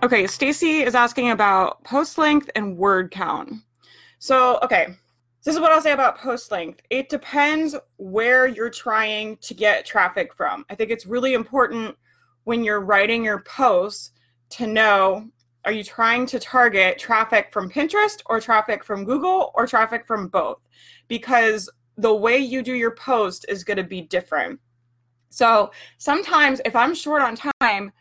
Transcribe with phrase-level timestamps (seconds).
[0.00, 3.54] Okay, Stacy is asking about post length and word count.
[4.20, 4.94] So, okay,
[5.42, 6.82] this is what I'll say about post length.
[6.88, 10.64] It depends where you're trying to get traffic from.
[10.70, 11.96] I think it's really important
[12.44, 14.12] when you're writing your posts
[14.50, 15.28] to know
[15.64, 20.28] are you trying to target traffic from Pinterest or traffic from Google or traffic from
[20.28, 20.60] both?
[21.08, 24.60] Because the way you do your post is going to be different.
[25.30, 27.92] So sometimes if I'm short on time,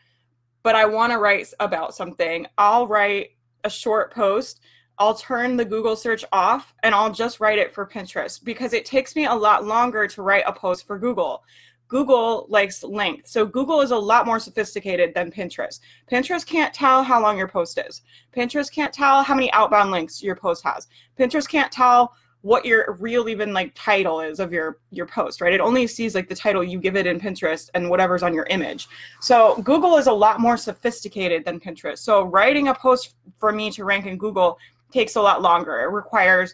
[0.64, 3.32] but I want to write about something, I'll write
[3.64, 4.62] a short post.
[4.99, 8.84] I'll turn the Google search off and I'll just write it for Pinterest because it
[8.84, 11.44] takes me a lot longer to write a post for Google.
[11.88, 13.27] Google likes length.
[13.27, 15.80] So Google is a lot more sophisticated than Pinterest.
[16.12, 18.02] Pinterest can't tell how long your post is.
[18.36, 20.88] Pinterest can't tell how many outbound links your post has.
[21.18, 25.54] Pinterest can't tell what your real even like title is of your your post right?
[25.54, 28.46] It only sees like the title you give it in pinterest and whatever's on your
[28.49, 28.88] image.
[29.21, 31.99] So google is a lot more sophisticated than pinterest.
[31.99, 34.58] So writing a post for me to rank in google
[34.91, 35.82] takes a lot longer.
[35.82, 36.54] It requires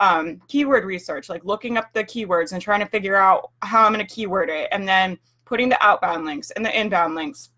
[0.00, 3.92] um, keyword research like looking up the keywords and trying to figure out how i'm
[3.92, 7.50] going to keyword it and then putting the outbound links and the inbound links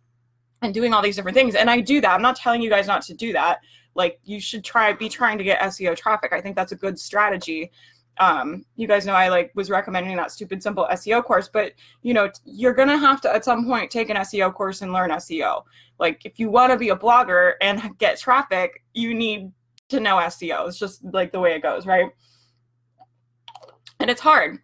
[0.60, 1.54] and doing all these different things.
[1.54, 2.12] And i do that.
[2.12, 3.60] I'm not telling you guys not to do that
[3.94, 6.32] like you should try be trying to get SEO traffic.
[6.32, 7.70] I think that's a good strategy.
[8.18, 12.14] Um, you guys know I like was recommending that stupid simple SEO course, but you
[12.14, 15.62] know, you're gonna have to at some point take an SEO course and learn SEO.
[15.98, 19.52] Like if you want to be a blogger and get traffic, you need
[19.88, 20.68] to know SEO.
[20.68, 22.10] It's just like the way it goes, right?
[24.00, 24.58] And it's hard.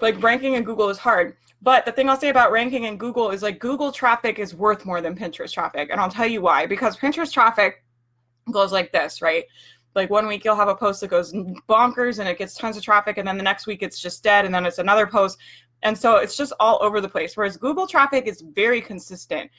[0.00, 1.36] Like ranking in Google is hard.
[1.62, 4.84] But the thing I'll say about ranking in Google is like Google traffic is worth
[4.84, 5.88] more than Pinterest traffic.
[5.90, 6.66] And I'll tell you why.
[6.66, 7.82] Because Pinterest traffic
[8.50, 9.44] goes like this, right?
[9.94, 11.32] Like one week you'll have a post that goes
[11.68, 14.44] bonkers and it gets tons of traffic, and then the next week it's just dead,
[14.44, 15.38] and then it's another post.
[15.82, 17.36] And so it's just all over the place.
[17.36, 19.50] Whereas Google traffic is very consistent.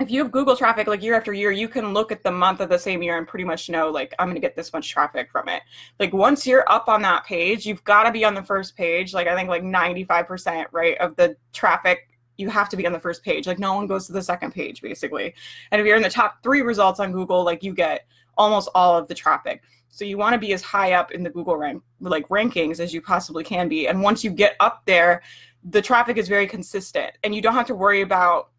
[0.00, 2.60] If you have Google traffic like year after year, you can look at the month
[2.60, 4.90] of the same year and pretty much know, like, I'm going to get this much
[4.90, 5.62] traffic from it.
[5.98, 9.12] Like, once you're up on that page, you've got to be on the first page.
[9.12, 12.09] Like, I think like 95%, right, of the traffic
[12.40, 13.46] you have to be on the first page.
[13.46, 15.34] Like no one goes to the second page basically.
[15.70, 18.06] And if you're in the top 3 results on Google, like you get
[18.36, 19.62] almost all of the traffic.
[19.90, 22.94] So you want to be as high up in the Google rank like rankings as
[22.94, 23.88] you possibly can be.
[23.88, 25.22] And once you get up there,
[25.62, 28.50] the traffic is very consistent and you don't have to worry about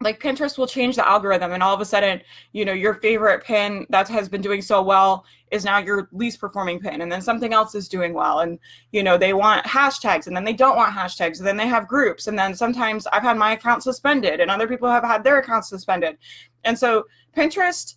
[0.00, 2.20] like Pinterest will change the algorithm and all of a sudden,
[2.52, 6.40] you know, your favorite pin that has been doing so well is now your least
[6.40, 8.60] performing pin and then something else is doing well and
[8.92, 11.88] you know, they want hashtags and then they don't want hashtags and then they have
[11.88, 15.38] groups and then sometimes I've had my account suspended and other people have had their
[15.38, 16.16] accounts suspended.
[16.62, 17.04] And so
[17.36, 17.96] Pinterest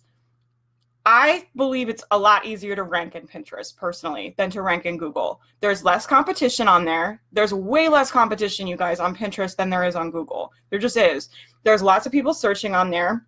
[1.04, 4.96] I believe it's a lot easier to rank in Pinterest personally than to rank in
[4.96, 5.40] Google.
[5.60, 7.20] There's less competition on there.
[7.32, 10.52] There's way less competition, you guys, on Pinterest than there is on Google.
[10.70, 11.28] There just is.
[11.64, 13.26] There's lots of people searching on there.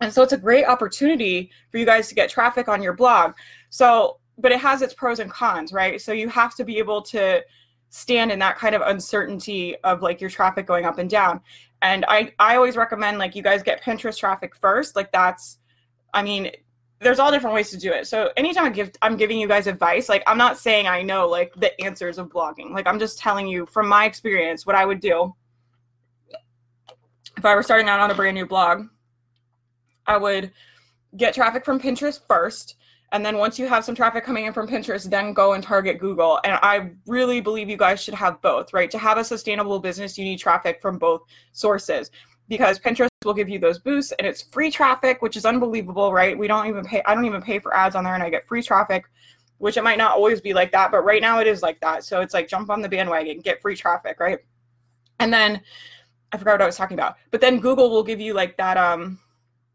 [0.00, 3.34] And so it's a great opportunity for you guys to get traffic on your blog.
[3.68, 6.00] So, but it has its pros and cons, right?
[6.00, 7.42] So you have to be able to
[7.90, 11.40] stand in that kind of uncertainty of like your traffic going up and down.
[11.82, 14.96] And I I always recommend like you guys get Pinterest traffic first.
[14.96, 15.58] Like that's
[16.12, 16.50] I mean,
[17.00, 18.06] there's all different ways to do it.
[18.06, 21.28] So anytime I give I'm giving you guys advice, like I'm not saying I know
[21.28, 22.70] like the answers of blogging.
[22.70, 25.34] Like I'm just telling you from my experience what I would do
[27.36, 28.86] if I were starting out on a brand new blog.
[30.06, 30.52] I would
[31.16, 32.76] get traffic from Pinterest first.
[33.12, 36.00] And then once you have some traffic coming in from Pinterest, then go and target
[36.00, 36.40] Google.
[36.42, 38.90] And I really believe you guys should have both, right?
[38.90, 41.22] To have a sustainable business, you need traffic from both
[41.52, 42.10] sources
[42.48, 46.36] because Pinterest will give you those boosts and it's free traffic, which is unbelievable, right?
[46.36, 48.46] We don't even pay, I don't even pay for ads on there and I get
[48.46, 49.04] free traffic,
[49.58, 52.04] which it might not always be like that, but right now it is like that.
[52.04, 54.38] So it's like jump on the bandwagon, get free traffic, right?
[55.20, 55.60] And then
[56.32, 58.76] I forgot what I was talking about, but then Google will give you like that,
[58.76, 59.18] um,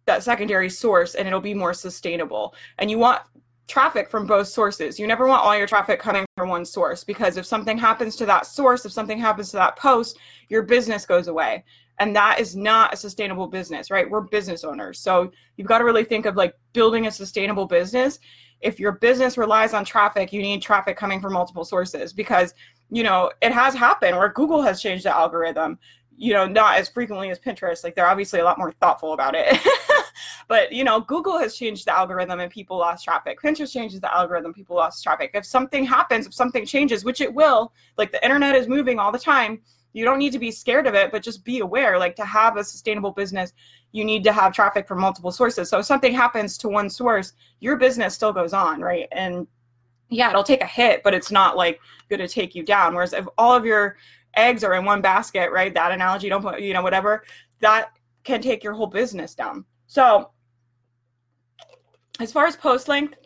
[0.06, 2.56] that secondary source and it'll be more sustainable.
[2.78, 3.22] And you want
[3.70, 5.00] traffic from both sources.
[5.00, 8.26] You never want all your traffic coming from one source because if something happens to
[8.26, 10.18] that source, if something happens to that post,
[10.50, 11.64] your business goes away
[12.00, 14.10] and that is not a sustainable business right?
[14.10, 15.00] We're business owners.
[15.00, 18.20] So you've got to really think of like building a sustainable business.
[18.62, 22.54] If your business relies on traffic you need traffic coming from multiple sources because
[22.90, 25.78] you know it has happened where google has changed the algorithm
[26.18, 27.84] you know not as frequently as pinterest.
[27.84, 29.58] Like they're obviously a lot more thoughtful about it.
[30.50, 33.40] But you know, Google has changed the algorithm and people lost traffic.
[33.40, 35.32] Pinterest changes the algorithm, people lost traffic.
[35.36, 39.12] If something happens, if something changes, which it will, like the internet is moving all
[39.12, 39.62] the time,
[39.94, 41.98] you don't need to be scared of it, but just be aware.
[41.98, 43.54] Like to have a sustainable business,
[43.92, 45.70] you need to have traffic from multiple sources.
[45.70, 49.08] So if something happens to one source, your business still goes on, right?
[49.12, 49.48] And
[50.10, 52.94] yeah, it'll take a hit, but it's not like going to take you down.
[52.94, 53.98] Whereas if all of your
[54.36, 55.74] eggs are in one basket, right?
[55.74, 57.24] That analogy, don't put, you know, whatever,
[57.60, 57.92] that
[58.24, 59.66] can take your whole business down.
[59.88, 60.32] So
[62.20, 63.18] as far as post length,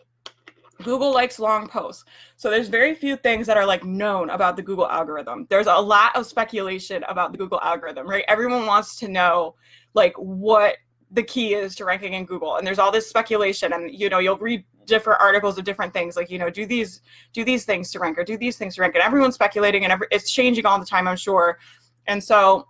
[0.84, 2.04] Google likes long posts.
[2.36, 5.46] So there's very few things that are like known about the Google algorithm.
[5.50, 8.24] There's a lot of speculation about the Google algorithm, right?
[8.28, 9.56] Everyone wants to know
[9.94, 10.76] like what
[11.10, 12.56] the key is to ranking in Google.
[12.56, 16.16] And there's all this speculation and you know, you'll read different articles of different things
[16.16, 17.00] like, you know, do these
[17.32, 19.92] do these things to rank or do these things to rank and everyone's speculating and
[19.92, 21.58] every, it's changing all the time, I'm sure.
[22.06, 22.68] And so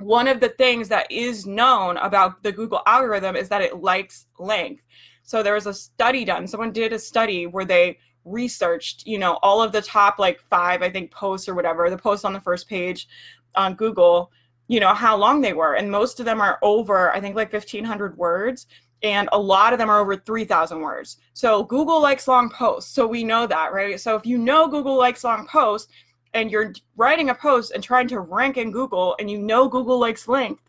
[0.00, 4.26] one of the things that is known about the Google algorithm is that it likes
[4.38, 4.82] length.
[5.28, 6.46] So there was a study done.
[6.46, 10.80] Someone did a study where they researched, you know, all of the top like five,
[10.80, 13.06] I think, posts or whatever, the posts on the first page
[13.54, 14.32] on Google,
[14.68, 15.74] you know, how long they were.
[15.74, 18.68] And most of them are over, I think, like 1,500 words.
[19.02, 21.18] And a lot of them are over 3,000 words.
[21.34, 22.90] So Google likes long posts.
[22.90, 24.00] So we know that, right?
[24.00, 25.92] So if you know Google likes long posts
[26.32, 29.98] and you're writing a post and trying to rank in Google and you know Google
[29.98, 30.62] likes length,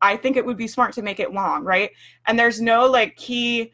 [0.00, 1.90] I think it would be smart to make it long, right?
[2.26, 3.72] And there's no like key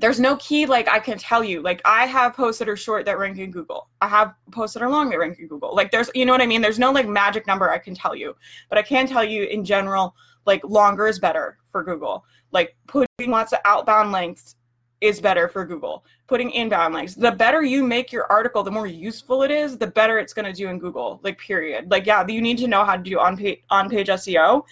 [0.00, 1.62] there's no key like I can tell you.
[1.62, 3.88] Like I have posts that are short that rank in Google.
[4.00, 5.74] I have posts that are long that rank in Google.
[5.74, 6.62] Like there's you know what I mean?
[6.62, 8.34] There's no like magic number I can tell you.
[8.68, 10.14] But I can tell you in general,
[10.46, 12.24] like longer is better for Google.
[12.50, 14.56] Like putting lots of outbound links
[15.00, 16.04] is better for Google.
[16.26, 17.14] Putting inbound links.
[17.14, 20.44] The better you make your article, the more useful it is, the better it's going
[20.44, 21.20] to do in Google.
[21.22, 21.90] Like period.
[21.90, 24.62] Like yeah, you need to know how to do on page on page SEO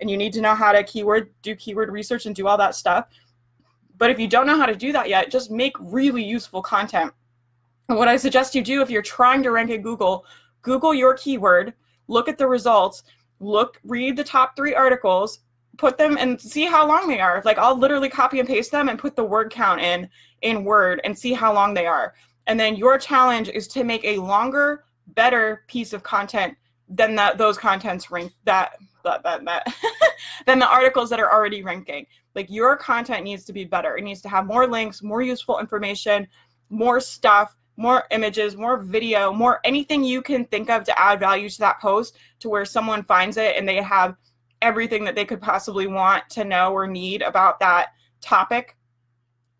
[0.00, 2.74] and you need to know how to keyword do keyword research and do all that
[2.74, 3.06] stuff
[3.98, 7.12] but if you don't know how to do that yet, just make really useful content.
[7.88, 10.24] And what I suggest you do if you're trying to rank in Google,
[10.62, 11.74] Google your keyword,
[12.06, 13.02] look at the results,
[13.40, 15.40] look, read the top three articles,
[15.76, 17.42] put them and see how long they are.
[17.44, 20.08] Like I'll literally copy and paste them and put the word count in
[20.42, 22.14] in Word and see how long they are.
[22.46, 26.56] And then your challenge is to make a longer, better piece of content
[26.88, 29.66] than that those contents rank that that that, that
[30.46, 32.06] than the articles that are already ranking.
[32.34, 33.96] Like your content needs to be better.
[33.96, 36.26] It needs to have more links, more useful information,
[36.70, 41.48] more stuff, more images, more video, more anything you can think of to add value
[41.48, 44.16] to that post to where someone finds it and they have
[44.62, 47.90] everything that they could possibly want to know or need about that
[48.20, 48.76] topic.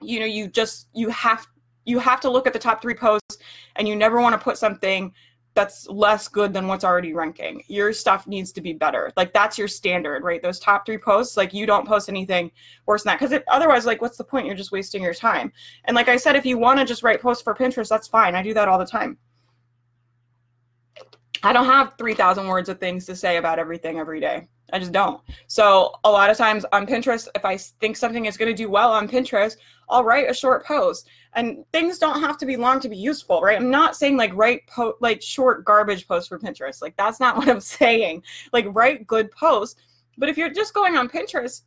[0.02, 1.46] You know, you just you have
[1.84, 3.38] you have to look at the top 3 posts
[3.76, 5.12] and you never want to put something
[5.58, 7.64] that's less good than what's already ranking.
[7.66, 9.10] Your stuff needs to be better.
[9.16, 10.40] Like that's your standard, right?
[10.40, 12.52] Those top three posts, like you don't post anything
[12.86, 14.46] worse than that because otherwise, like, what's the point?
[14.46, 15.52] You're just wasting your time.
[15.86, 18.36] And like I said, if you want to just write posts for Pinterest, that's fine.
[18.36, 19.18] I do that all the time.
[21.42, 24.46] I don't have 3,000 words of things to say about everything every day.
[24.72, 25.20] I just don't.
[25.48, 28.70] So a lot of times on Pinterest, if I think something is going to do
[28.70, 29.56] well on Pinterest,
[29.90, 31.08] I'll write a short post.
[31.34, 33.56] And things don't have to be long to be useful, right?
[33.56, 36.82] I'm not saying like write po- like short garbage posts for Pinterest.
[36.82, 38.22] Like that's not what I'm saying.
[38.52, 39.80] Like write good posts.
[40.16, 41.62] But if you're just going on Pinterest,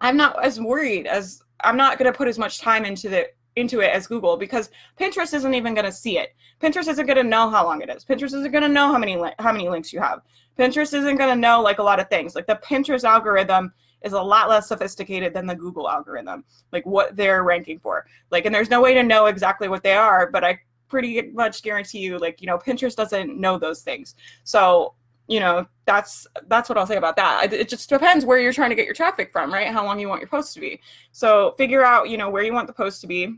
[0.00, 3.28] I'm not as worried as I'm not going to put as much time into the
[3.56, 6.34] into it as Google because Pinterest isn't even going to see it.
[6.62, 8.04] Pinterest isn't going to know how long it is.
[8.04, 10.20] Pinterest isn't going to know how many li- how many links you have.
[10.58, 12.34] Pinterest isn't going to know like a lot of things.
[12.34, 17.16] Like the Pinterest algorithm is a lot less sophisticated than the Google algorithm, like what
[17.16, 18.06] they're ranking for.
[18.30, 21.62] Like, and there's no way to know exactly what they are, but I pretty much
[21.62, 24.14] guarantee you, like, you know, Pinterest doesn't know those things.
[24.44, 24.94] So,
[25.28, 27.52] you know, that's that's what I'll say about that.
[27.52, 29.68] It just depends where you're trying to get your traffic from, right?
[29.68, 30.80] How long you want your post to be.
[31.12, 33.36] So figure out, you know, where you want the post to be,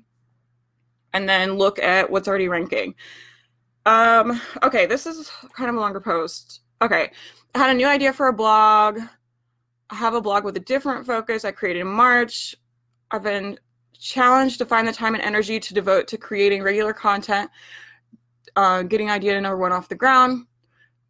[1.13, 2.95] and then look at what's already ranking.
[3.85, 6.61] Um, okay, this is kind of a longer post.
[6.81, 7.11] Okay,
[7.55, 8.99] I had a new idea for a blog.
[9.93, 12.57] I have a blog with a different focus I created in March.
[13.11, 13.59] I've been
[13.93, 17.51] challenged to find the time and energy to devote to creating regular content,
[18.57, 20.47] uh, getting idea number one off the ground.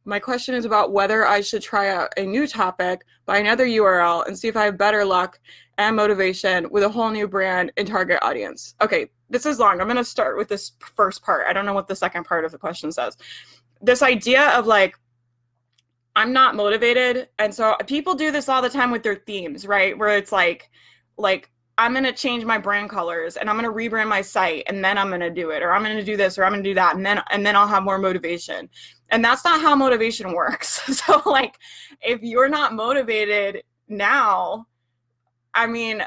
[0.04, 4.26] My question is about whether I should try out a new topic by another URL
[4.26, 5.38] and see if I have better luck
[5.78, 8.74] and motivation with a whole new brand and target audience.
[8.80, 9.80] Okay, this is long.
[9.80, 11.46] I'm going to start with this first part.
[11.46, 13.16] I don't know what the second part of the question says.
[13.80, 14.98] This idea of like
[16.14, 17.28] I'm not motivated.
[17.38, 19.96] And so people do this all the time with their themes, right?
[19.96, 20.70] Where it's like,
[21.16, 24.98] like, I'm to change my brand colors and I'm to rebrand my site and then
[24.98, 27.04] I'm to do it or I'm to do this or I'm to do that and
[27.04, 28.68] then and then I'll have more motivation.
[29.10, 30.68] And that's not how motivation works.
[30.98, 31.58] so like
[32.02, 34.66] if you're not motivated now,
[35.54, 36.04] I mean,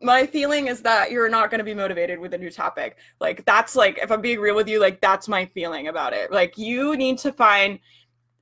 [0.00, 2.98] my feeling is that you're not going to be motivated with a new topic.
[3.20, 6.30] Like that's like if I'm being real with you, like that's my feeling about it.
[6.30, 7.80] Like you need to find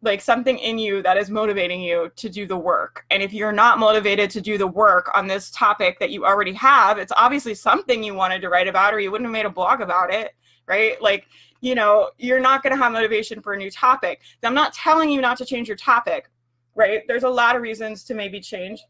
[0.07, 3.05] like something in you that is motivating you to do the work.
[3.11, 6.55] And if you're not motivated to do the work on this topic that you already
[6.55, 9.51] have, it's obviously something you wanted to write about or you wouldn't have made a
[9.51, 10.35] blog about it,
[10.67, 11.01] right?
[11.03, 11.27] Like,
[11.61, 14.23] you know, you're not going to have motivation for a new topic.
[14.43, 16.31] I'm not telling you not to change your topic,
[16.75, 17.03] right?
[17.07, 18.81] There's a lot of reasons to maybe change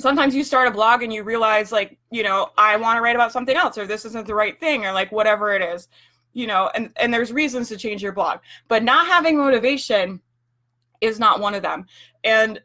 [0.00, 3.14] sometimes you start a blog and you realize like you know i want to write
[3.14, 5.88] about something else or this isn't the right thing or like whatever it is
[6.34, 8.38] you know and and there's reasons to change your blog
[8.68, 10.20] but not having motivation
[11.00, 11.86] is not one of them
[12.24, 12.60] and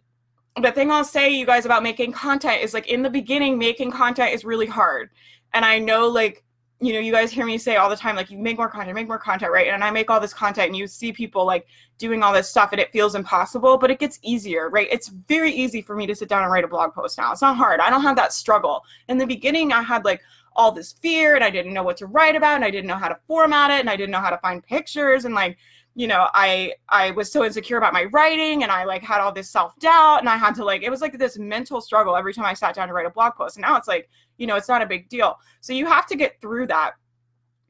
[0.62, 3.92] the thing i'll say you guys about making content is like in the beginning making
[3.92, 5.10] content is really hard
[5.54, 6.44] and i know like
[6.82, 8.96] you know, you guys hear me say all the time, like, you make more content,
[8.96, 9.68] make more content, right?
[9.68, 12.72] And I make all this content, and you see people like doing all this stuff,
[12.72, 14.88] and it feels impossible, but it gets easier, right?
[14.90, 17.34] It's very easy for me to sit down and write a blog post now.
[17.34, 17.82] It's not hard.
[17.82, 18.84] I don't have that struggle.
[19.10, 20.22] In the beginning, I had like
[20.56, 22.96] all this fear, and I didn't know what to write about, and I didn't know
[22.96, 25.58] how to format it, and I didn't know how to find pictures, and like,
[25.96, 29.34] you know i i was so insecure about my writing and i like had all
[29.34, 32.46] this self-doubt and i had to like it was like this mental struggle every time
[32.46, 33.58] i sat down to write a blog post.
[33.58, 35.38] And now it's like you know it's not a big deal.
[35.62, 36.94] So you have to get through that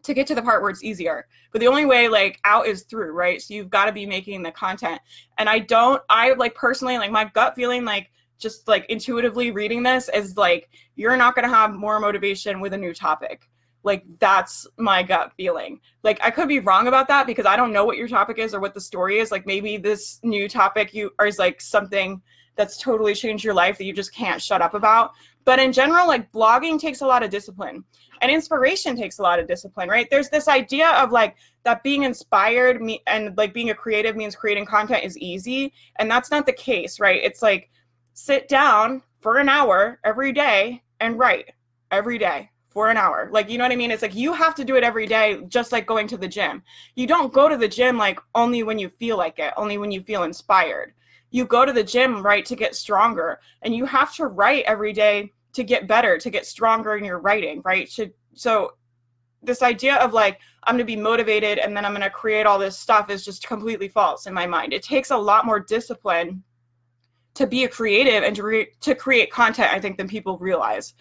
[0.03, 1.27] to get to the part where it's easier.
[1.51, 3.41] But the only way like out is through right?
[3.41, 5.01] So you've got to be making the content.
[5.37, 9.83] And i don't i like personally like my gut feeling like just like intuitively reading
[9.83, 13.49] this is like you're not going to have more motivation with a new topic
[13.83, 15.79] like that's my gut feeling.
[16.03, 18.53] Like I could be wrong about that because I don't know what your topic is
[18.53, 19.31] or what the story is.
[19.31, 22.21] Like maybe this new topic you are is like something
[22.55, 25.11] that's totally changed your life that you just can't shut up about.
[25.45, 27.85] But in general, like blogging takes a lot of discipline
[28.21, 30.09] and inspiration takes a lot of discipline, right?
[30.11, 34.35] There's this idea of like that being inspired me and like being a creative means
[34.35, 35.71] creating content is easy.
[35.95, 37.21] And that's not the case, right?
[37.23, 37.69] It's like
[38.19, 41.53] sit down for an hour every day and write
[41.89, 43.29] every day for an hour.
[43.31, 43.91] Like, you know what I mean?
[43.91, 46.61] It's like you have to do it every day, just like going to the gym.
[46.95, 49.89] You don't go to the gym like only when you feel like it, only when
[49.89, 50.93] you feel inspired.
[51.31, 53.39] You go to the gym, right, to get stronger.
[53.61, 57.19] And you have to write every day to get better, to get stronger in your
[57.19, 57.89] writing, right?
[58.33, 58.73] So,
[59.41, 62.45] this idea of like, I'm going to be motivated and then I'm going to create
[62.45, 64.73] all this stuff is just completely false in my mind.
[64.73, 66.43] It takes a lot more discipline
[67.39, 70.93] to be a creative and to, re- to create content, I think, than people realize.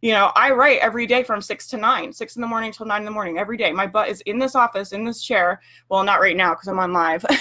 [0.00, 2.86] You know i write every day from six to nine six in the morning till
[2.86, 3.72] nine in the morning every day.
[3.72, 5.60] My butt is in this office in this chair.
[5.88, 7.24] Well not right now because i'm on live.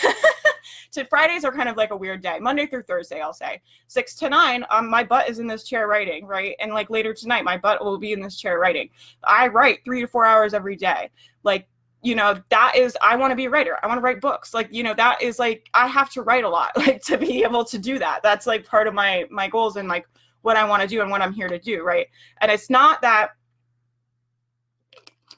[0.94, 2.40] To fridays are kind of like a weird day.
[2.40, 3.62] Monday through thursday i'll say.
[3.86, 6.56] Six to nine um, my butt is in this chair writing right?
[6.60, 8.90] And like later tonight my butt will be in this chair writing.
[9.24, 11.12] I write three to four hours every day.
[11.44, 11.68] Like
[12.04, 14.54] you know that is i want to be a writer i want to write books
[14.54, 17.44] like you know that is like i have to write a lot like to be
[17.44, 20.06] able to do that that's like part of my my goals and like
[20.48, 22.08] what I want to do and what I'm here to do, right?
[22.40, 23.32] And it's not that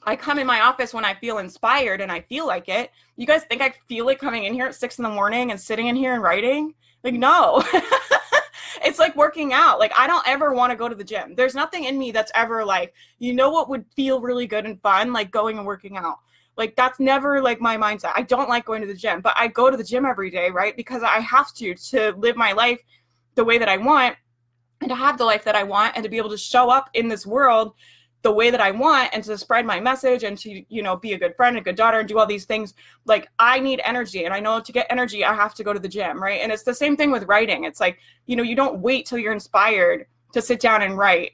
[0.04, 2.92] I come in my office when I feel inspired and I feel like it.
[3.16, 5.60] You guys think I feel it coming in here at six in the morning and
[5.60, 6.74] sitting in here and writing?
[7.02, 7.62] Like, no.
[8.84, 9.80] it's like working out.
[9.80, 11.34] Like, I don't ever want to go to the gym.
[11.34, 14.80] There's nothing in me that's ever like, you know what would feel really good and
[14.80, 15.12] fun?
[15.12, 16.18] Like going and working out.
[16.60, 18.12] Like, that's never like my mindset.
[18.14, 20.50] I don't like going to the gym, but I go to the gym every day,
[20.50, 20.76] right?
[20.76, 22.82] Because I have to to live my life
[23.34, 24.14] the way that I want
[24.82, 26.90] and to have the life that I want and to be able to show up
[26.92, 27.72] in this world
[28.20, 31.14] the way that I want and to spread my message and to, you know, be
[31.14, 32.74] a good friend, a good daughter, and do all these things.
[33.06, 34.26] Like, I need energy.
[34.26, 36.42] And I know to get energy, I have to go to the gym, right?
[36.42, 37.64] And it's the same thing with writing.
[37.64, 41.30] It's like, you know, you don't wait till you're inspired to sit down and write.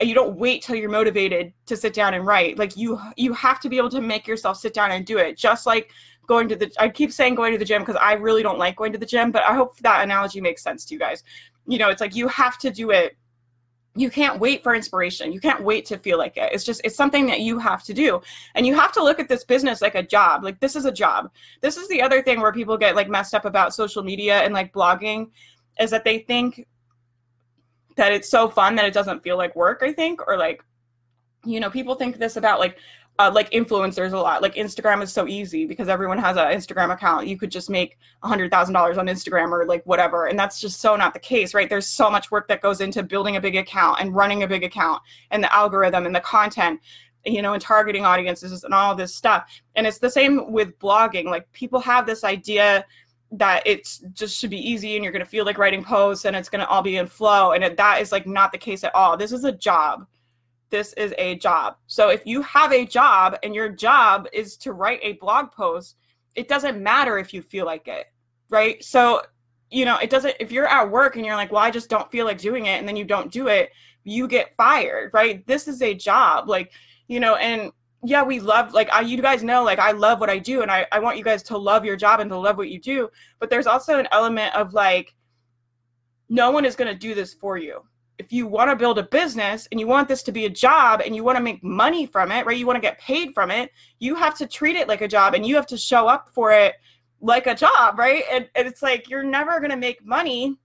[0.00, 2.58] You don't wait till you're motivated to sit down and write.
[2.58, 5.36] Like you you have to be able to make yourself sit down and do it.
[5.36, 5.90] Just like
[6.26, 8.76] going to the I keep saying going to the gym because I really don't like
[8.76, 11.22] going to the gym, but I hope that analogy makes sense to you guys.
[11.66, 13.16] You know it's like you have to do it.
[13.96, 15.32] You can't wait for inspiration.
[15.32, 16.52] You can't wait to feel like it.
[16.52, 18.22] It's just it's something that you have to do.
[18.54, 20.44] And you have to look at this business like a job.
[20.44, 21.30] Like this is a job.
[21.60, 24.54] This is the other thing where people get like messed up about social media and
[24.54, 25.30] like blogging
[25.78, 26.66] is that they think
[27.96, 30.62] that it's so fun that it doesn't feel like work i think or like
[31.44, 32.78] you know people think this about like
[33.20, 34.40] uh, like influencers a lot.
[34.40, 37.26] Like Instagram is so easy because everyone has an Instagram account.
[37.26, 40.58] You could just make a hundred thousand dollars on Instagram or like whatever, and that's
[40.58, 41.68] just so not the case, right?
[41.68, 44.64] There's so much work that goes into building a big account and running a big
[44.64, 46.80] account and the algorithm and the content
[47.26, 51.26] you know and targeting audiences and all this stuff and it's the same with blogging
[51.26, 52.82] like people have this idea
[53.32, 56.34] that it's just should be easy and you're going to feel like writing posts and
[56.34, 58.82] it's going to all be in flow and it, that is like not the case
[58.82, 60.06] at all this is a job
[60.70, 61.76] this is a job.
[61.88, 65.96] So if you have a job and your job is to write a blog post,
[66.36, 68.06] it doesn't matter if you feel like it,
[68.48, 68.82] right?
[68.82, 69.22] So
[69.72, 72.10] you know, it doesn't, if you're at work and you're like, well, I just don't
[72.10, 73.70] feel like doing it, and then you don't do it,
[74.02, 75.46] you get fired, right?
[75.46, 76.48] This is a job.
[76.48, 76.72] Like,
[77.06, 77.70] you know, and
[78.02, 80.70] yeah, we love, like, I, you guys know, like, I love what I do, and
[80.70, 83.10] I, I want you guys to love your job and to love what you do.
[83.38, 85.14] But there's also an element of like,
[86.28, 87.82] no one is going to do this for you.
[88.18, 91.00] If you want to build a business and you want this to be a job
[91.04, 92.56] and you want to make money from it, right?
[92.56, 95.34] You want to get paid from it, you have to treat it like a job
[95.34, 96.74] and you have to show up for it
[97.20, 98.24] like a job, right?
[98.30, 100.56] And, and it's like you're never going to make money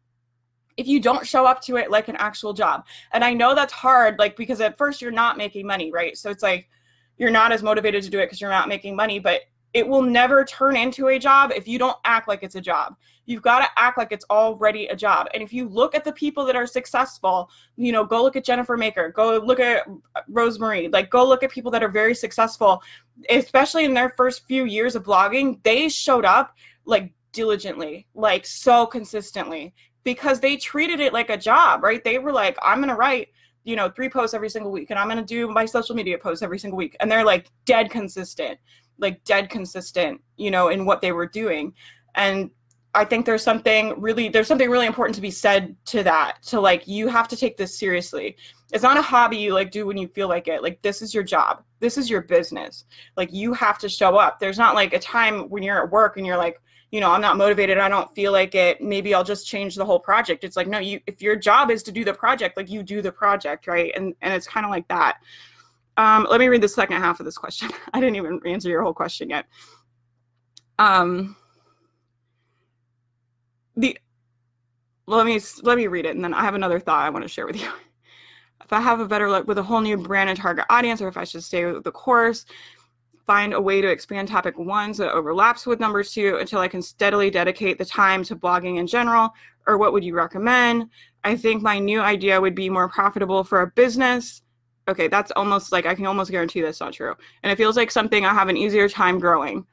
[0.77, 2.85] if you don't show up to it like an actual job.
[3.13, 6.17] And I know that's hard, like, because at first you're not making money, right?
[6.17, 6.67] So it's like
[7.17, 9.41] you're not as motivated to do it because you're not making money, but
[9.75, 12.95] it will never turn into a job if you don't act like it's a job.
[13.25, 15.27] You've got to act like it's already a job.
[15.33, 18.45] And if you look at the people that are successful, you know, go look at
[18.45, 19.85] Jennifer Maker, go look at
[20.31, 22.81] Rosemarie, like go look at people that are very successful,
[23.29, 26.55] especially in their first few years of blogging, they showed up
[26.85, 29.73] like diligently, like so consistently
[30.05, 32.01] because they treated it like a job, right?
[32.01, 33.27] They were like, I'm going to write
[33.65, 36.17] you know three posts every single week and i'm going to do my social media
[36.17, 38.57] posts every single week and they're like dead consistent
[38.97, 41.73] like dead consistent, you know, in what they were doing.
[42.15, 42.49] And
[42.93, 46.41] I think there's something really there's something really important to be said to that.
[46.43, 48.37] To like you have to take this seriously.
[48.71, 50.63] It's not a hobby you like do when you feel like it.
[50.63, 51.63] Like this is your job.
[51.79, 52.85] This is your business.
[53.17, 54.39] Like you have to show up.
[54.39, 56.61] There's not like a time when you're at work and you're like,
[56.91, 57.77] you know, I'm not motivated.
[57.77, 58.81] I don't feel like it.
[58.81, 60.43] Maybe I'll just change the whole project.
[60.43, 63.01] It's like no, you if your job is to do the project, like you do
[63.01, 63.91] the project, right?
[63.95, 65.17] And and it's kind of like that.
[65.97, 67.69] Um, let me read the second half of this question.
[67.93, 69.45] I didn't even answer your whole question yet.
[70.77, 71.35] Um,
[73.77, 73.97] the
[75.07, 77.29] let me let me read it, and then I have another thought I want to
[77.29, 77.69] share with you.
[78.63, 81.07] If I have a better look with a whole new brand and target audience, or
[81.07, 82.47] if I should stay with the course,
[83.25, 86.67] find a way to expand topic one so it overlaps with number two until I
[86.67, 89.31] can steadily dedicate the time to blogging in general,
[89.67, 90.89] or what would you recommend?
[91.23, 94.43] I think my new idea would be more profitable for a business
[94.87, 97.15] okay, that's almost like I can almost guarantee that's not true.
[97.43, 99.65] And it feels like something I have an easier time growing.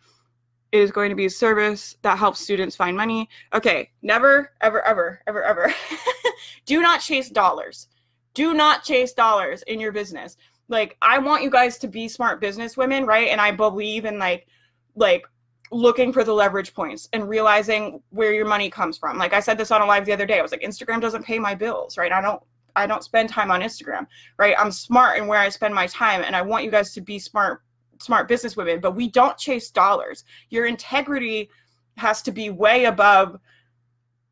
[0.72, 3.28] It is going to be a service that helps students find money.
[3.52, 5.74] Okay, never, ever, ever, ever, ever.
[6.66, 7.88] Do not chase dollars.
[8.34, 10.38] Do not chase dollars in your business.
[10.68, 13.28] Like, I want you guys to be smart business women, right?
[13.28, 14.46] And I believe in like,
[14.94, 15.24] like
[15.70, 19.18] looking for the leverage points and realizing where your money comes from.
[19.18, 20.38] Like I said this on a live the other day.
[20.38, 22.12] I was like, Instagram doesn't pay my bills, right?
[22.12, 22.42] I don't
[22.76, 24.06] I don't spend time on Instagram,
[24.38, 24.54] right?
[24.58, 27.18] I'm smart in where I spend my time, and I want you guys to be
[27.18, 27.62] smart,
[27.98, 28.80] smart business women.
[28.80, 30.24] But we don't chase dollars.
[30.50, 31.50] Your integrity
[31.96, 33.38] has to be way above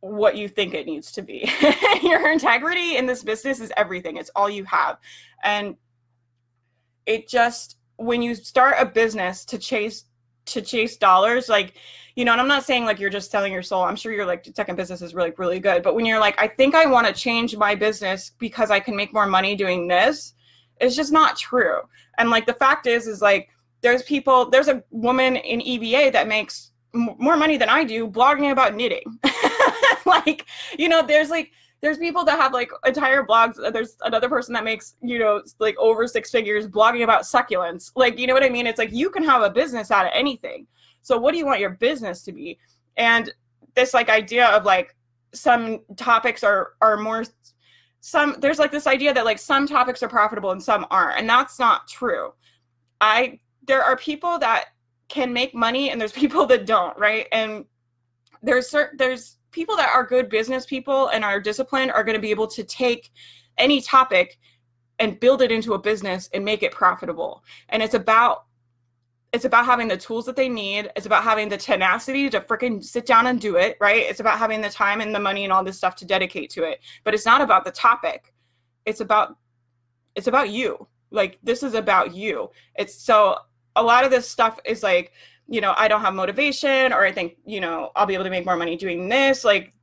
[0.01, 1.51] what you think it needs to be.
[2.03, 4.17] Your integrity in this business is everything.
[4.17, 4.97] It's all you have,
[5.43, 5.77] and
[7.07, 10.05] it just when you start a business to chase
[10.47, 11.75] to chase dollars like
[12.17, 13.83] you know and i'm not saying like you're just selling your soul.
[13.83, 15.83] I'm sure your like second business is really really good.
[15.83, 18.97] But when you're like i think i want to change my business because i can
[18.97, 20.35] make more money doing this
[20.81, 21.81] it's just not true.
[22.19, 23.51] And like the fact is is like
[23.83, 28.09] there's people there's a woman in eba that makes m- more money than i do
[28.09, 29.19] blogging about knitting.
[30.07, 30.47] Like
[30.79, 33.55] you know there's like there's people that have like entire blogs.
[33.73, 37.91] There's another person that makes, you know, like over six figures blogging about succulents.
[37.97, 38.67] Like, you know what I mean?
[38.67, 40.67] It's like you can have a business out of anything.
[41.01, 42.59] So what do you want your business to be?
[42.97, 43.33] And
[43.75, 44.95] this like idea of like
[45.33, 47.25] some topics are are more
[48.01, 51.19] some there's like this idea that like some topics are profitable and some aren't.
[51.19, 52.33] And that's not true.
[53.01, 54.67] I there are people that
[55.09, 57.27] can make money and there's people that don't, right?
[57.33, 57.65] And
[58.43, 62.21] there's certain there's people that are good business people and are disciplined are going to
[62.21, 63.11] be able to take
[63.59, 64.39] any topic
[64.99, 67.43] and build it into a business and make it profitable.
[67.71, 68.45] And it's about
[69.33, 70.91] it's about having the tools that they need.
[70.97, 74.03] It's about having the tenacity to freaking sit down and do it, right?
[74.03, 76.65] It's about having the time and the money and all this stuff to dedicate to
[76.65, 76.81] it.
[77.05, 78.35] But it's not about the topic.
[78.87, 79.37] It's about
[80.17, 80.87] it's about you.
[81.11, 82.51] Like this is about you.
[82.75, 83.37] It's so
[83.77, 85.13] a lot of this stuff is like
[85.51, 88.31] you know, I don't have motivation or I think, you know, I'll be able to
[88.31, 89.45] make more money doing this.
[89.45, 89.75] Like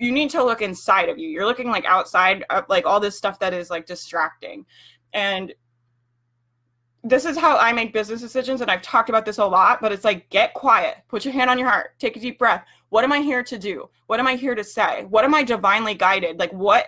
[0.00, 1.28] you need to look inside of you.
[1.28, 4.66] You're looking like outside of like all this stuff that is like distracting.
[5.12, 5.54] And
[7.04, 8.60] this is how I make business decisions.
[8.60, 11.48] And I've talked about this a lot, but it's like get quiet, put your hand
[11.48, 12.66] on your heart, take a deep breath.
[12.88, 13.88] What am I here to do?
[14.08, 15.04] What am I here to say?
[15.04, 16.40] What am I divinely guided?
[16.40, 16.86] Like what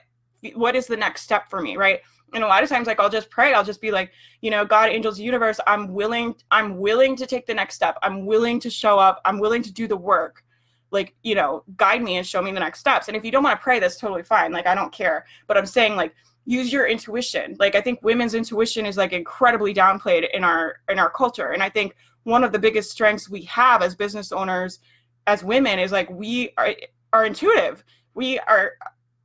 [0.55, 1.77] what is the next step for me?
[1.77, 2.01] Right
[2.35, 3.55] and a lot of times like i'll just pray.
[3.55, 7.47] I'll just be like you know god angels universe i'm willing i'm willing to take
[7.47, 7.99] the next step.
[8.03, 9.21] I'm willing to show up.
[9.25, 10.43] I'm willing to do the work.
[10.91, 13.09] Like you know guide me and show me the next steps.
[13.09, 14.53] And if you don't want to pray that's totally fine.
[14.53, 15.27] Like i don't care.
[15.47, 17.57] But i'm saying like use your intuition.
[17.59, 21.53] Like i think women's intuition is like incredibly downplayed in our in our culture.
[21.53, 24.81] And i think one of the biggest strengths we have as business owners
[25.29, 26.75] as women is like we are
[27.13, 27.85] are intuitive.
[28.15, 28.73] We are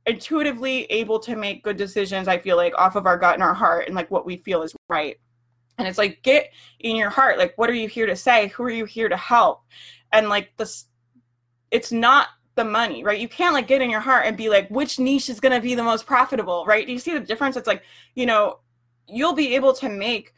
[0.06, 3.54] intuitively able to make good decisions, I feel like, off of our gut and our
[3.54, 5.16] heart and like what we feel is right.
[5.78, 8.48] And it's like, get in your heart, like, what are you here to say?
[8.48, 9.62] Who are you here to help?
[10.12, 10.86] And like, this,
[11.70, 13.18] it's not the money, right?
[13.18, 15.60] You can't like get in your heart and be like, which niche is going to
[15.60, 16.86] be the most profitable, right?
[16.86, 17.56] Do you see the difference?
[17.56, 17.82] It's like,
[18.14, 18.58] you know,
[19.08, 20.34] you'll be able to make,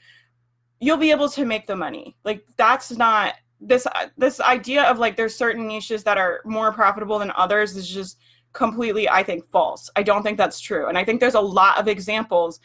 [0.79, 2.17] you'll be able to make the money.
[2.23, 7.19] Like, that's not this, this idea of like, there's certain niches that are more profitable
[7.19, 8.19] than others is just,
[8.55, 9.91] completely, I think, false.
[9.97, 10.89] I don't think that's true.
[10.89, 12.61] And I think there's a lot of examples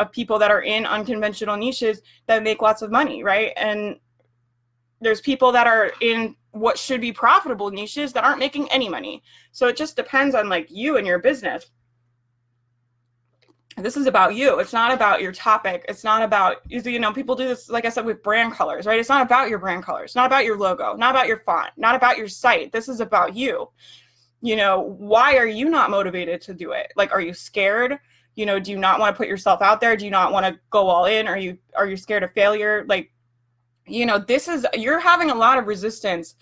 [0.00, 3.52] of people that are in unconventional niches that make lots of money, right?
[3.56, 3.96] And
[5.00, 9.22] there's people that are in what should be profitable niches that aren't making any money.
[9.52, 11.66] So it just depends on like you and your business.
[13.76, 14.60] This is about you.
[14.60, 15.84] It's not about your topic.
[15.88, 19.00] It's not about you know people do this like I said with brand colors, right?
[19.00, 21.96] It's not about your brand colors, not about your logo, not about your font, not
[21.96, 22.70] about your site.
[22.70, 23.68] This is about you
[24.44, 26.92] you know why are you not motivated to do it?
[26.96, 27.98] Like are you scared?
[28.34, 29.96] You know do you not want to put yourself out there?
[29.96, 31.26] Do you not want to go all in?
[31.26, 32.84] Are you are you scared of failure?
[32.86, 33.10] Like
[33.86, 36.34] you know this is you're having a lot of resistance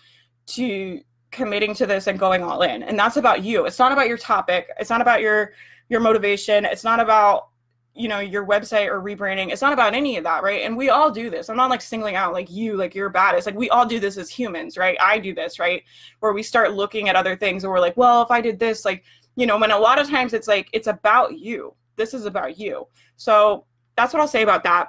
[0.46, 3.66] to committing to this and going all in and that's about you.
[3.66, 4.66] It's not about your topic.
[4.80, 5.52] It's not about your
[5.88, 6.64] your motivation.
[6.64, 7.50] It's not about
[7.94, 10.62] you know your website or rebranding it's not about any of that right?
[10.62, 11.50] And we all do this.
[11.50, 14.00] I'm not like singling out like you like you're bad it's like we all do
[14.00, 14.96] this as humans right?
[15.00, 15.82] I do this right?
[16.20, 18.84] Where we start looking at other things and we're like well if i did this
[18.84, 19.04] like
[19.36, 21.74] you know when a lot of times it's like it's about you.
[21.96, 22.86] This is about you.
[23.16, 24.88] So that's what i'll say about that.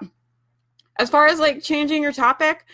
[0.98, 2.66] As far as like changing your topic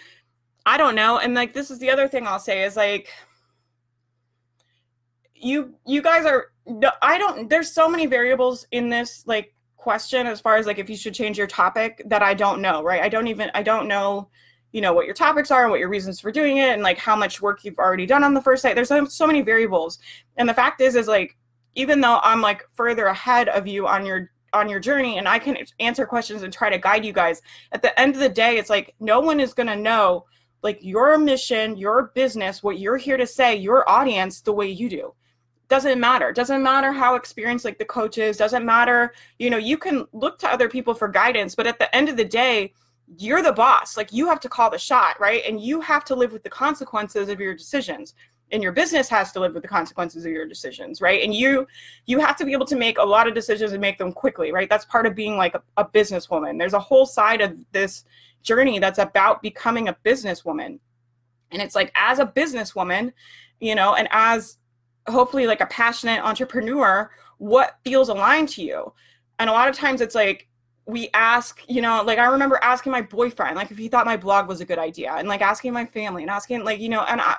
[0.65, 1.17] i don't know.
[1.17, 3.09] And like this is the other thing i'll say is like
[5.33, 6.51] you you guys are
[7.01, 10.89] i don't there's so many variables in this like question as far as like if
[10.89, 13.01] you should change your topic that I don't know, right?
[13.01, 14.29] I don't even I don't know,
[14.73, 16.97] you know, what your topics are and what your reasons for doing it and like
[16.97, 18.75] how much work you've already done on the first site.
[18.75, 19.97] There's so, so many variables.
[20.35, 21.37] And the fact is is like
[21.75, 25.39] even though I'm like further ahead of you on your on your journey and I
[25.39, 28.57] can answer questions and try to guide you guys, at the end of the day
[28.57, 30.25] it's like no one is going to know
[30.61, 34.89] like your mission, your business, what you're here to say, your audience the way you
[34.89, 35.13] do
[35.69, 36.31] doesn't matter.
[36.31, 38.37] Doesn't matter how experienced like the coach is.
[38.37, 41.93] Doesn't matter you know you can look to other people for guidance but at the
[41.95, 42.73] end of the day
[43.17, 43.95] you're the boss.
[43.95, 45.43] Like you have to call the shot right?
[45.47, 48.13] And you have to live with the consequences of your decisions.
[48.51, 51.23] And your business has to live with the consequences of your decisions right?
[51.23, 51.67] And you
[52.07, 54.51] you have to be able to make a lot of decisions and make them quickly
[54.51, 54.69] right?
[54.69, 56.57] That's part of being like a, a businesswoman.
[56.57, 58.05] There's a whole side of this
[58.41, 60.79] journey that's about becoming a businesswoman.
[61.51, 63.13] And it's like as a businesswoman
[63.59, 64.57] you know and as
[65.09, 68.93] hopefully like a passionate entrepreneur what feels aligned to you
[69.39, 70.49] and a lot of times it's like
[70.89, 74.17] we ask, you know, like I remember asking my boyfriend, like if he thought my
[74.17, 77.01] blog was a good idea, and like asking my family and asking, like, you know,
[77.01, 77.35] and I,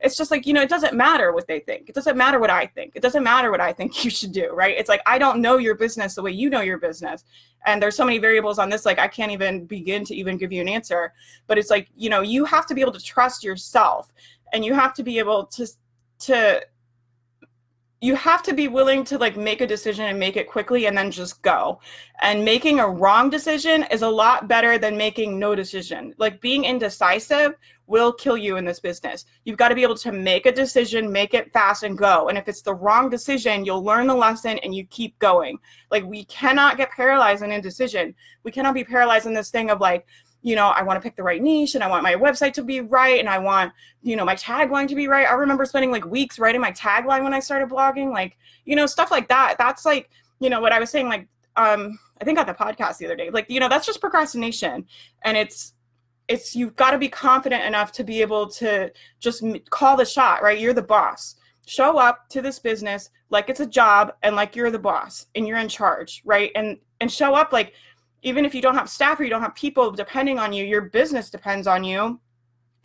[0.00, 1.88] it's just like, you know, it doesn't matter what they think.
[1.88, 2.96] It doesn't matter what I think.
[2.96, 4.76] It doesn't matter what I think you should do, right?
[4.76, 7.24] It's like I don't know your business the way you know your business.
[7.66, 10.52] And there's so many variables on this, like I can't even begin to even give
[10.52, 11.12] you an answer.
[11.46, 14.12] But it's like, you know, you have to be able to trust yourself
[14.52, 15.66] and you have to be able to
[16.20, 16.62] to
[18.04, 20.96] you have to be willing to like make a decision and make it quickly and
[20.96, 21.80] then just go.
[22.20, 26.12] And making a wrong decision is a lot better than making no decision.
[26.18, 27.54] Like being indecisive
[27.86, 29.24] will kill you in this business.
[29.44, 32.28] You've got to be able to make a decision make it fast and go.
[32.28, 35.56] And if it's the wrong decision you'll learn the lesson and you keep going.
[35.90, 38.14] Like we cannot get paralyzed in indecision.
[38.42, 40.06] We cannot be paralyzed in this thing of like
[40.44, 42.62] you know, I want to pick the right niche and I want my website to
[42.62, 45.26] be right and I want, you know, my tagline to be right.
[45.26, 48.84] I remember spending like weeks writing my tagline when I started blogging, like, you know,
[48.84, 49.56] stuff like that.
[49.56, 52.98] That's like, you know, what I was saying, like, um, I think on the podcast
[52.98, 54.84] the other day, like, you know, that's just procrastination.
[55.22, 55.72] And it's,
[56.28, 60.42] it's, you've got to be confident enough to be able to just call the shot,
[60.42, 60.58] right?
[60.58, 61.36] You're the boss.
[61.64, 65.48] Show up to this business like it's a job and like you're the boss and
[65.48, 66.50] you're in charge, right?
[66.54, 67.72] And, and show up like,
[68.24, 70.80] even if you don't have staff or you don't have people depending on you, your
[70.80, 72.18] business depends on you.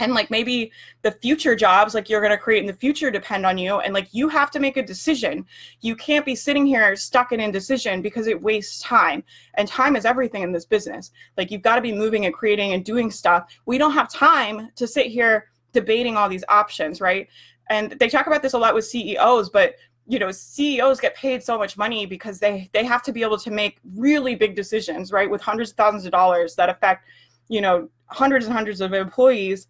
[0.02, 0.72] And like maybe
[1.02, 3.80] the future jobs like you're going to create in the future depend on you.
[3.80, 5.46] And like you have to make a decision.
[5.82, 9.24] You can't be sitting here stuck in indecision because it wastes time.
[9.56, 11.12] And time is everything in this business.
[11.38, 13.50] Like you've got to be moving and creating and doing stuff.
[13.66, 17.28] We don't have time to sit here debating all these options, right?
[17.70, 19.76] And they talk about this a lot with CEOs, but
[20.10, 23.38] you know ceos get paid so much money because they they have to be able
[23.38, 27.06] to make really big decisions right with hundreds of thousands of dollars that affect
[27.48, 29.68] you know hundreds and hundreds of employees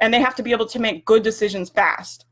[0.00, 2.26] and they have to be able to make good decisions fast.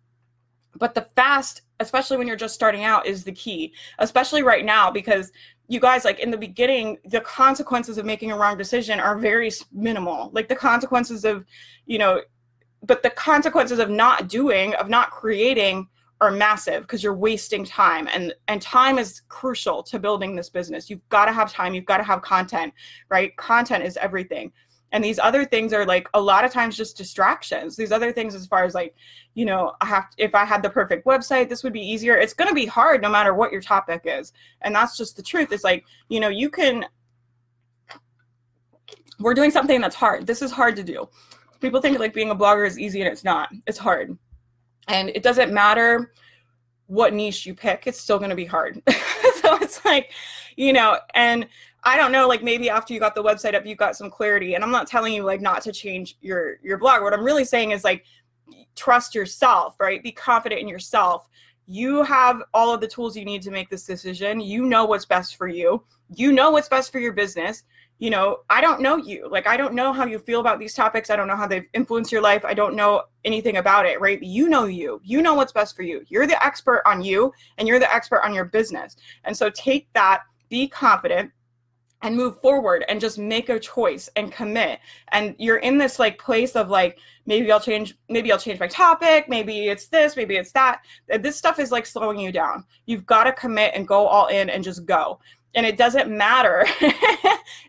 [0.76, 4.90] But the fast especially when you're just starting out is the key especially right now
[4.90, 5.30] because
[5.68, 9.50] you guys like in the beginning the consequences of making a wrong decision are very
[9.72, 10.30] minimal.
[10.32, 11.44] Like the consequences of
[11.86, 12.20] you know
[12.82, 15.86] but the consequences of not doing of not creating
[16.22, 20.88] are massive because you're wasting time and and time is crucial to building this business.
[20.88, 22.72] You've got to have time you've got to have content
[23.10, 23.36] right?
[23.36, 24.52] Content is everything.
[24.92, 27.74] And these other things are like a lot of times just distractions.
[27.74, 28.94] These other things as far as like
[29.34, 32.16] you know i have to, if i had the perfect website this would be easier.
[32.16, 34.32] It's going to be hard no matter what your topic is.
[34.60, 35.50] And that's just the truth.
[35.50, 36.86] It's like you know you can
[39.18, 40.26] we're doing something that's hard.
[40.26, 41.08] This is hard to do.
[41.60, 43.48] People think like being a blogger is easy and it's not.
[43.66, 44.16] It's hard
[44.88, 46.12] and it doesn't matter
[46.86, 48.82] what niche you pick it's still going to be hard.
[49.42, 50.12] So it's like
[50.56, 51.48] you know and
[51.82, 54.54] i don't know like maybe after you got the website up you got some clarity.
[54.54, 57.02] And i'm not telling you like not to change your your blog.
[57.02, 58.04] What i'm really saying is like
[58.76, 60.02] trust yourself right?
[60.02, 61.28] Be confident in yourself.
[61.66, 64.40] You have all of the tools you need to make this decision.
[64.40, 65.82] You know what's best for you.
[66.14, 67.64] You know what's best for your business
[68.02, 69.28] you know, I don't know you.
[69.30, 71.08] Like, I don't know how you feel about these topics.
[71.08, 72.44] I don't know how they've influenced your life.
[72.44, 74.20] I don't know anything about it, right?
[74.20, 75.00] You know you.
[75.04, 76.04] You know what's best for you.
[76.08, 78.96] You're the expert on you and you're the expert on your business.
[79.22, 81.30] And so take that, be confident,
[82.02, 84.80] and move forward and just make a choice and commit.
[85.12, 88.66] And you're in this like place of like maybe i'll change maybe i'll change my
[88.66, 90.82] topic maybe it's this maybe it's that.
[91.20, 92.64] This stuff is like slowing you down.
[92.86, 95.20] You've got to commit and go all in and just go.
[95.54, 96.66] And it doesn't matter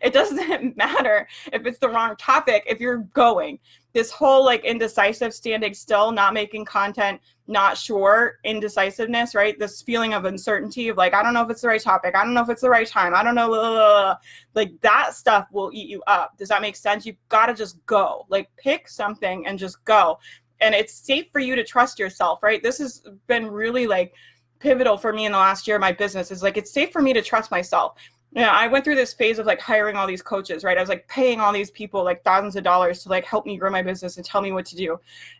[0.02, 3.58] it doesn't matter if it's the wrong topic if you're going
[3.94, 9.58] this whole like indecisive standing still not making content not sure indecisiveness right?
[9.58, 12.14] This feeling of uncertainty of like i don't know if it's the right topic.
[12.14, 13.14] I don't know if it's the right time.
[13.14, 14.16] I don't know blah, blah, blah.
[14.54, 16.36] like that stuff will eat you up.
[16.36, 17.06] Does that make sense?
[17.06, 18.26] You've got to just go.
[18.28, 20.18] Like pick something and just go.
[20.60, 22.62] And it's safe for you to trust yourself right?
[22.62, 24.12] This has been really like
[24.58, 27.12] pivotal for me in the last year my business is like it's safe for me
[27.12, 27.98] to trust myself
[28.34, 30.76] yeah i went through this phase of like hiring all these coaches right?
[30.76, 33.56] I was like paying all these people like thousands of dollars to like help me
[33.56, 34.98] grow my business and tell me what to do.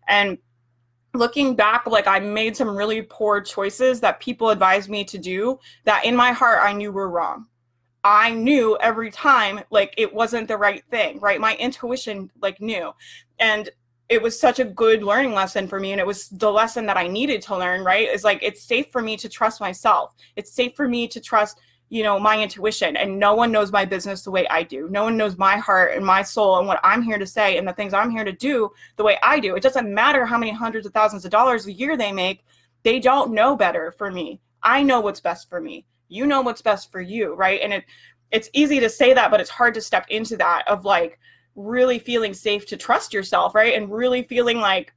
[0.09, 0.39] And
[1.15, 5.59] looking back like i made some really poor choices that people advised me to do
[5.85, 7.47] that in my heart i knew were wrong.
[8.05, 11.41] I knew every time like it wasn't the right thing right?
[11.41, 12.93] My intuition like knew.
[13.39, 13.71] And
[14.11, 16.99] it was such a good learning lesson for me and it was the lesson that
[16.99, 18.09] i needed to learn right?
[18.09, 20.15] Is like it's safe for me to trust myself.
[20.37, 23.85] It's safe for me to trust you know my intuition and no one knows my
[23.85, 24.89] business the way i do.
[24.91, 27.67] No one knows my heart and my soul and what i'm here to say and
[27.67, 29.55] the things i'm here to do the way i do.
[29.55, 32.45] It doesn't matter how many hundreds of thousands of dollars a year they make.
[32.83, 34.41] They don't know better for me.
[34.63, 35.87] I know what's best for me.
[36.09, 37.61] You know what's best for you right?
[37.63, 37.85] And it
[38.31, 41.19] it's easy to say that but it's hard to step into that of like
[41.57, 43.75] really feeling safe to trust yourself, right?
[43.75, 44.93] And really feeling like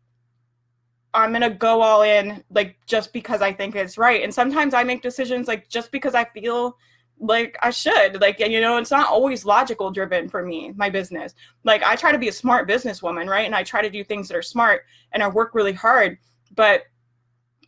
[1.18, 4.24] I'm going to go all in like just because I think it's right.
[4.24, 6.78] And sometimes I make decisions like just because I feel
[7.20, 8.22] like I should.
[8.22, 11.34] Like, and you know, it's not always logical driven for me, my business.
[11.64, 13.48] Like, I try to be a smart businesswoman, right?
[13.48, 16.20] And I try to do things that are smart and I work really hard.
[16.56, 16.84] But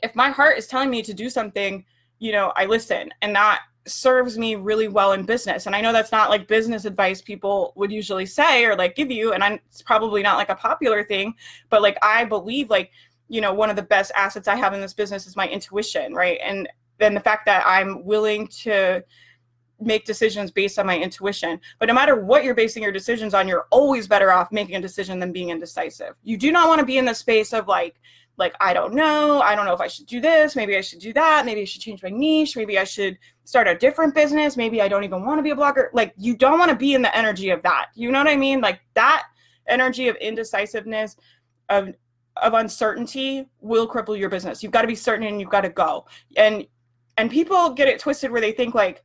[0.03, 1.83] if my heart is telling me to do something,
[2.19, 5.65] you know, I listen and that serves me really well in business.
[5.65, 9.09] And I know that's not like business advice people would usually say or like give
[9.09, 11.33] you, and I'm, it's probably not like a popular thing,
[11.69, 12.91] but like I believe like,
[13.29, 16.13] you know, one of the best assets I have in this business is my intuition,
[16.13, 16.39] right?
[16.43, 19.03] And then the fact that I'm willing to
[19.79, 21.59] make decisions based on my intuition.
[21.79, 24.81] But no matter what you're basing your decisions on, you're always better off making a
[24.81, 26.15] decision than being indecisive.
[26.23, 27.95] You do not want to be in the space of like,
[28.39, 30.99] like i don't know i don't know if i should do this maybe i should
[30.99, 34.55] do that maybe i should change my niche maybe i should start a different business
[34.55, 36.93] maybe i don't even want to be a blogger like you don't want to be
[36.93, 39.25] in the energy of that you know what i mean like that
[39.67, 41.17] energy of indecisiveness
[41.67, 41.93] of
[42.41, 45.69] of uncertainty will cripple your business you've got to be certain and you've got to
[45.69, 46.05] go
[46.37, 46.65] and
[47.17, 49.03] and people get it twisted where they think like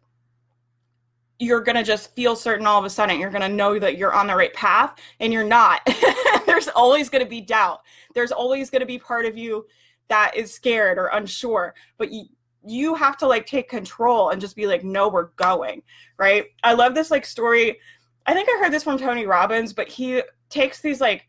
[1.39, 3.19] you're going to just feel certain all of a sudden.
[3.19, 5.81] You're going to know that you're on the right path and you're not.
[6.47, 7.81] There's always going to be doubt.
[8.15, 9.67] There's always going to be part of you
[10.09, 12.25] that is scared or unsure, but you
[12.67, 15.83] you have to like take control and just be like no, we're going,
[16.19, 16.47] right?
[16.63, 17.79] I love this like story.
[18.27, 21.27] I think I heard this from Tony Robbins, but he takes these like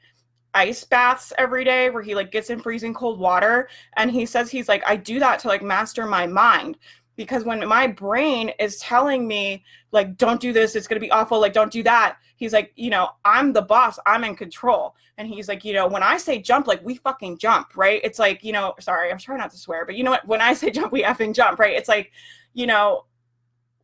[0.55, 3.69] ice baths every day where he like gets in freezing cold water.
[3.97, 6.77] And he says he's like I do that to like master my mind.
[7.15, 10.75] Because when my brain is telling me like don't do this.
[10.75, 11.39] It's going to be awful.
[11.39, 12.17] Like don't do that.
[12.35, 13.97] He's like you know i'm the boss.
[14.05, 14.95] I'm in control.
[15.17, 18.01] And he's like you know when i say jump like we fucking jump right?
[18.03, 20.27] It's like you know sorry i'm trying not to swear but you know what?
[20.27, 21.75] When i say jump we effing jump right?
[21.75, 22.11] It's like
[22.53, 23.05] you know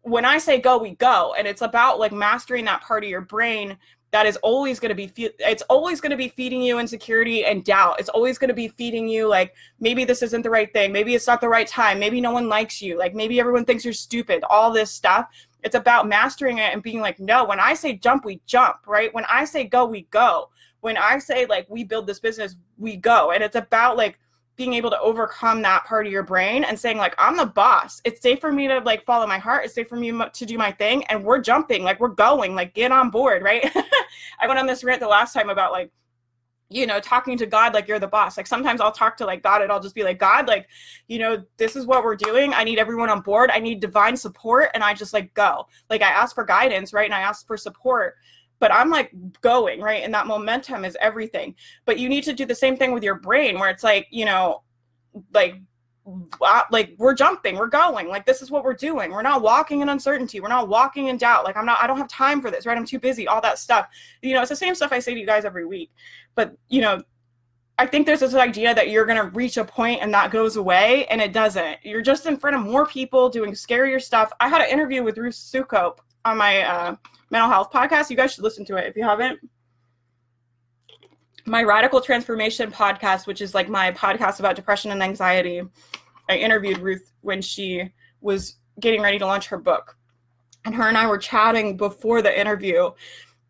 [0.03, 1.33] when i say go we go.
[1.37, 3.77] And it's about like mastering that part of your brain
[4.11, 7.45] that is always going to be fe- it's always going to be feeding you insecurity
[7.45, 7.99] and doubt.
[7.99, 11.15] It's always going to be feeding you like maybe this isn't the right thing maybe
[11.15, 13.93] it's not the right time maybe no one likes you like maybe everyone thinks you're
[13.93, 15.27] stupid all this stuff.
[15.63, 19.13] It's about mastering it and being like no when i say jump we jump right?
[19.13, 20.49] When i say go we go.
[20.81, 23.31] When i say like we build this business we go.
[23.31, 24.19] And it's about like
[24.61, 27.99] being able to overcome that part of your brain and saying like i'm the boss.
[28.05, 29.65] It's safe for me to like follow my heart.
[29.65, 32.75] It's safe for me to do my thing and we're jumping like we're going like
[32.75, 33.67] get on board right?
[34.39, 35.91] I went on this rant the last time about like
[36.69, 38.37] you know talking to god like you're the boss.
[38.37, 40.67] Like sometimes i'll talk to like god and i'll just be like god like
[41.07, 42.53] you know this is what we're doing.
[42.53, 43.49] I need everyone on board.
[43.51, 45.65] I need divine support and i just like go.
[45.89, 48.15] Like i ask for guidance right and i ask for support
[48.61, 50.03] but i'm like going right?
[50.03, 51.55] And that momentum is everything.
[51.85, 54.23] But you need to do the same thing with your brain where it's like you
[54.23, 54.63] know
[55.33, 55.55] like
[56.71, 59.11] like we're jumping we're going like this is what we're doing.
[59.11, 60.39] We're not walking in uncertainty.
[60.39, 61.43] We're not walking in doubt.
[61.43, 62.77] Like i'm not i don't have time for this right?
[62.77, 63.87] I'm too busy all that stuff.
[64.21, 65.91] You know it's the same stuff i say to you guys every week.
[66.35, 67.01] But you know
[67.79, 70.55] i think there's this idea that you're going to reach a point and that goes
[70.55, 71.77] away and it doesn't.
[71.83, 74.31] You're just in front of more people doing scarier stuff.
[74.39, 76.95] I had an interview with ruth soukup on my uh,
[77.31, 78.09] mental health podcast.
[78.09, 79.39] You guys should listen to it if you haven't.
[81.45, 85.63] My radical transformation podcast which is like my podcast about depression and anxiety.
[86.29, 89.97] I interviewed ruth when she was getting ready to launch her book.
[90.65, 92.91] And her and i were chatting before the interview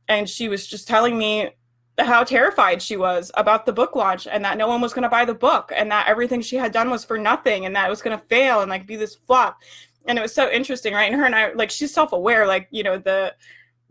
[0.07, 1.49] and she was just telling me
[1.99, 5.09] how terrified she was about the book launch and that no one was going to
[5.09, 7.89] buy the book and that everything she had done was for nothing and that it
[7.89, 9.61] was going to fail and like be this flop.
[10.07, 11.11] And it was so interesting right?
[11.11, 13.33] And her and i like she's self-aware like you know the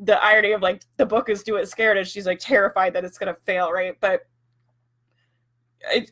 [0.00, 3.04] the irony of like the book is do it scared and she's like terrified that
[3.04, 3.96] it's to fail right?
[4.00, 4.22] But
[5.92, 6.10] it,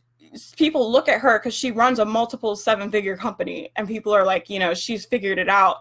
[0.57, 4.25] people look at her because she runs a multiple seven figure company and people are
[4.25, 5.79] like you know she's figured it out.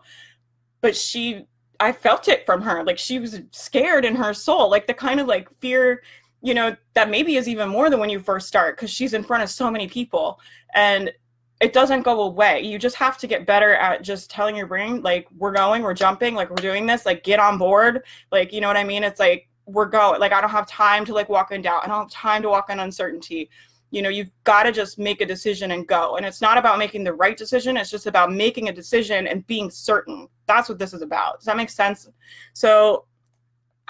[0.82, 1.46] But she
[1.80, 2.84] i felt it from her.
[2.84, 4.70] Like she was scared in her soul.
[4.70, 6.02] Like the kind of like fear
[6.42, 9.24] you know that maybe is even more than when you first start because she's in
[9.24, 10.40] front of so many people.
[10.74, 11.12] And
[11.60, 12.62] it doesn't go away.
[12.62, 15.96] You just have to get better at just telling your brain, like, we're going, we're
[15.96, 18.04] jumping, like, we're doing this, like, get on board.
[18.32, 19.04] Like, you know what I mean?
[19.04, 20.20] It's like, we're going.
[20.20, 21.84] Like, I don't have time to, like, walk in doubt.
[21.84, 23.50] I don't have time to walk in uncertainty.
[23.90, 26.18] You know, you've got to just make a decision and go.
[26.18, 29.46] And it's not about making the right decision, it's just about making a decision and
[29.48, 30.28] being certain.
[30.46, 31.40] That's what this is about.
[31.40, 32.08] Does that make sense?
[32.54, 33.06] So,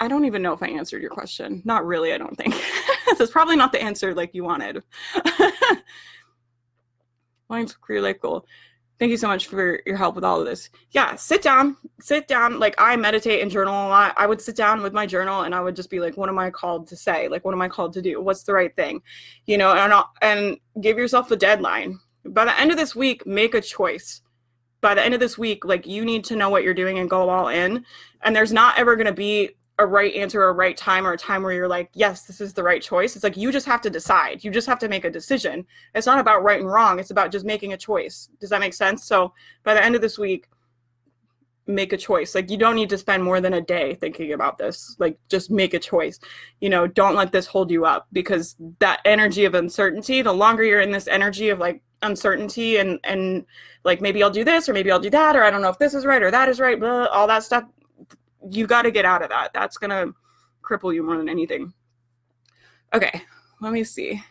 [0.00, 1.60] I don't even know if I answered your question.
[1.64, 2.54] Not really, I don't think.
[3.06, 4.82] this is probably not the answer like you wanted.
[7.48, 8.46] Mine's really cool.
[8.98, 10.70] Thank you so much for your help with all of this.
[10.90, 12.58] Yeah, sit down, sit down.
[12.58, 14.14] Like I meditate and journal a lot.
[14.16, 16.38] I would sit down with my journal and I would just be like, what am
[16.38, 17.28] I called to say?
[17.28, 18.20] Like, what am I called to do?
[18.20, 19.02] What's the right thing?
[19.46, 22.00] You know, and I'll, and give yourself a deadline.
[22.24, 24.20] By the end of this week, make a choice.
[24.80, 27.08] By the end of this week, like you need to know what you're doing and
[27.08, 27.84] go all in.
[28.22, 31.12] And there's not ever going to be a right answer or a right time or
[31.12, 33.14] a time where you're like, yes, this is the right choice.
[33.14, 34.42] It's like you just have to decide.
[34.42, 35.64] You just have to make a decision.
[35.94, 36.98] It's not about right and wrong.
[36.98, 38.28] It's about just making a choice.
[38.40, 39.04] Does that make sense?
[39.04, 40.48] So by the end of this week,
[41.68, 42.34] make a choice.
[42.34, 44.96] Like you don't need to spend more than a day thinking about this.
[44.98, 46.18] Like just make a choice.
[46.60, 50.64] You know, don't let this hold you up because that energy of uncertainty, the longer
[50.64, 53.44] you're in this energy of like uncertainty and and
[53.84, 55.78] like maybe I'll do this or maybe I'll do that or I don't know if
[55.78, 57.64] this is right or that is right, blah, all that stuff
[58.50, 59.52] you got to get out of that.
[59.52, 60.14] That's going to
[60.62, 61.72] cripple you more than anything.
[62.94, 63.22] Okay,
[63.60, 64.22] let me see.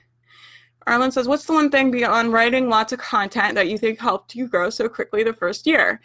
[0.88, 4.36] Arlen says, What's the one thing beyond writing lots of content that you think helped
[4.36, 6.02] you grow so quickly the first year?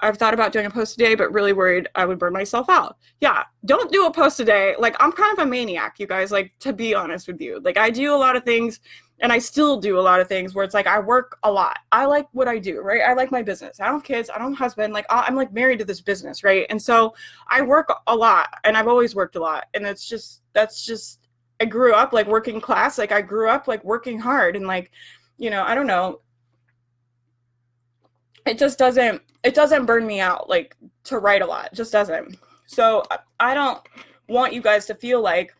[0.00, 2.68] I've thought about doing a post a day, but really worried I would burn myself
[2.68, 2.98] out.
[3.20, 4.74] Yeah, don't do a post a day.
[4.78, 7.60] Like, I'm kind of a maniac, you guys, like, to be honest with you.
[7.60, 8.80] Like, I do a lot of things
[9.20, 11.78] and I still do a lot of things where it's like I work a lot.
[11.90, 13.00] I like what I do, right?
[13.00, 13.80] I like my business.
[13.80, 14.28] I don't have kids.
[14.28, 14.92] I don't have husband.
[14.92, 16.66] Like I'm like married to this business, right?
[16.68, 17.14] And so
[17.48, 21.20] I work a lot, and I've always worked a lot, and it's just that's just
[21.60, 22.98] I grew up like working class.
[22.98, 24.90] Like I grew up like working hard, and like
[25.38, 26.20] you know I don't know.
[28.44, 31.66] It just doesn't it doesn't burn me out like to write a lot.
[31.72, 32.36] It just doesn't.
[32.66, 33.02] So
[33.40, 33.80] I don't
[34.28, 35.54] want you guys to feel like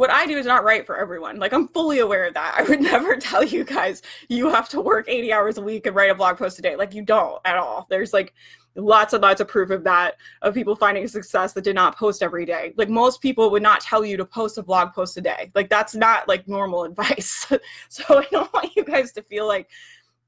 [0.00, 1.38] what I do is not right for everyone.
[1.38, 2.54] Like I'm fully aware of that.
[2.56, 5.94] I would never tell you guys you have to work 80 hours a week and
[5.94, 6.74] write a blog post a day.
[6.74, 7.86] Like you don't at all.
[7.90, 8.32] There's like
[8.76, 12.22] lots and lots of proof of that of people finding success that did not post
[12.22, 12.72] every day.
[12.78, 15.52] Like most people would not tell you to post a blog post a day.
[15.54, 17.52] Like that's not like normal advice.
[17.90, 19.68] so I don't want you guys to feel like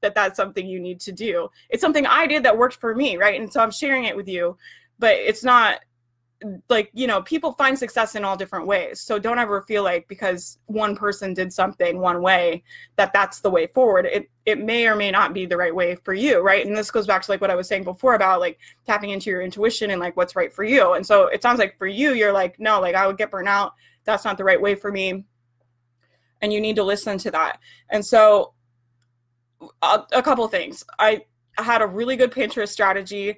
[0.01, 1.49] that that's something you need to do.
[1.71, 3.41] It's something I did that worked for me, right?
[3.41, 4.55] And so I'm sharing it with you,
[4.99, 5.79] but it's not
[6.69, 8.99] like you know people find success in all different ways.
[9.01, 12.63] So don't ever feel like because one person did something one way
[12.95, 14.05] that that's the way forward.
[14.05, 16.65] It it may or may not be the right way for you right?
[16.65, 19.29] And this goes back to like what i was saying before about like tapping into
[19.29, 20.93] your intuition and like what's right for you.
[20.93, 23.47] And so it sounds like for you you're like no like i would get burnt
[23.47, 23.73] out.
[24.05, 25.25] That's not the right way for me.
[26.41, 27.59] And you need to listen to that.
[27.89, 28.53] And so
[29.81, 30.83] a, a couple things.
[30.99, 31.23] I
[31.57, 33.37] had a really good pinterest strategy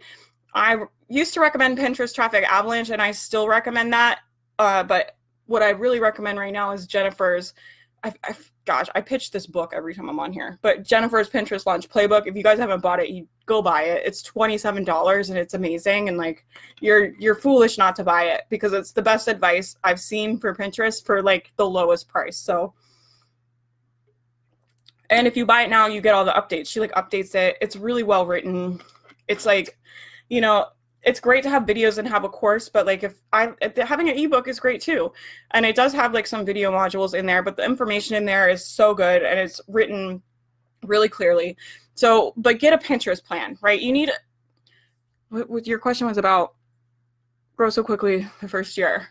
[0.56, 0.78] I
[1.10, 4.22] used to recommend Pinterest Traffic Avalanche, and I still recommend that.
[4.58, 7.54] Uh, but what I really recommend right now is Jennifer's
[8.06, 8.36] I, I,
[8.66, 10.60] gosh, I pitch this book every time I'm on here.
[10.62, 12.28] But Jennifer's Pinterest Launch Playbook.
[12.28, 14.04] If you guys haven't bought it, you go buy it.
[14.06, 16.08] It's twenty seven dollars and it's amazing.
[16.08, 16.46] And like,
[16.82, 20.54] you're you're foolish not to buy it because it's the best advice I've seen for
[20.54, 22.38] Pinterest for like the lowest price.
[22.38, 22.76] So,
[25.10, 26.68] and if you buy it now, you get all the updates.
[26.68, 27.58] She like updates it.
[27.60, 28.82] It's really well written.
[29.28, 29.80] It's like,
[30.30, 30.68] you know,
[31.04, 34.18] it's great to have videos and have a course, but like if I having an
[34.18, 35.14] ebook is great too,
[35.52, 38.50] and it does have like some video modules in there, but the information in there
[38.50, 40.22] is so good and it's written
[40.84, 41.58] really clearly.
[41.94, 43.80] So, but get a Pinterest plan, right?
[43.80, 44.12] You need.
[45.30, 46.56] What, what your question was about
[47.56, 49.08] grow so quickly the first year.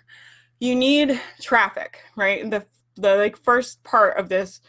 [0.60, 2.48] You need traffic, right?
[2.50, 4.60] The the like first part of this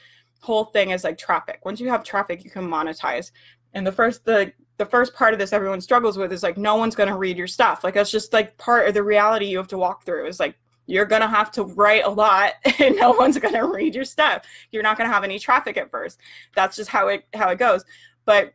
[0.42, 1.60] whole thing is like traffic.
[1.66, 3.32] Once you have traffic, you can monetize.
[3.74, 6.76] And the first the the first part of this everyone struggles with is like no
[6.76, 9.58] one's going to read your stuff like that's just like part of the reality you
[9.58, 10.58] have to walk through is like
[10.88, 14.06] you're going to have to write a lot and no one's going to read your
[14.06, 16.20] stuff you're not going to have any traffic at first
[16.56, 17.84] that's just how it how it goes
[18.26, 18.54] but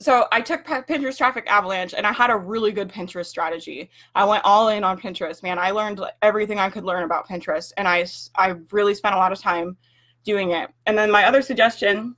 [0.00, 3.88] so I took Pinterest traffic avalanche and I had a really good Pinterest strategy.
[4.14, 5.58] I went all in on Pinterest, man.
[5.58, 8.04] I learned everything I could learn about Pinterest and I
[8.34, 9.78] I really spent a lot of time
[10.24, 10.68] doing it.
[10.86, 12.16] And then my other suggestion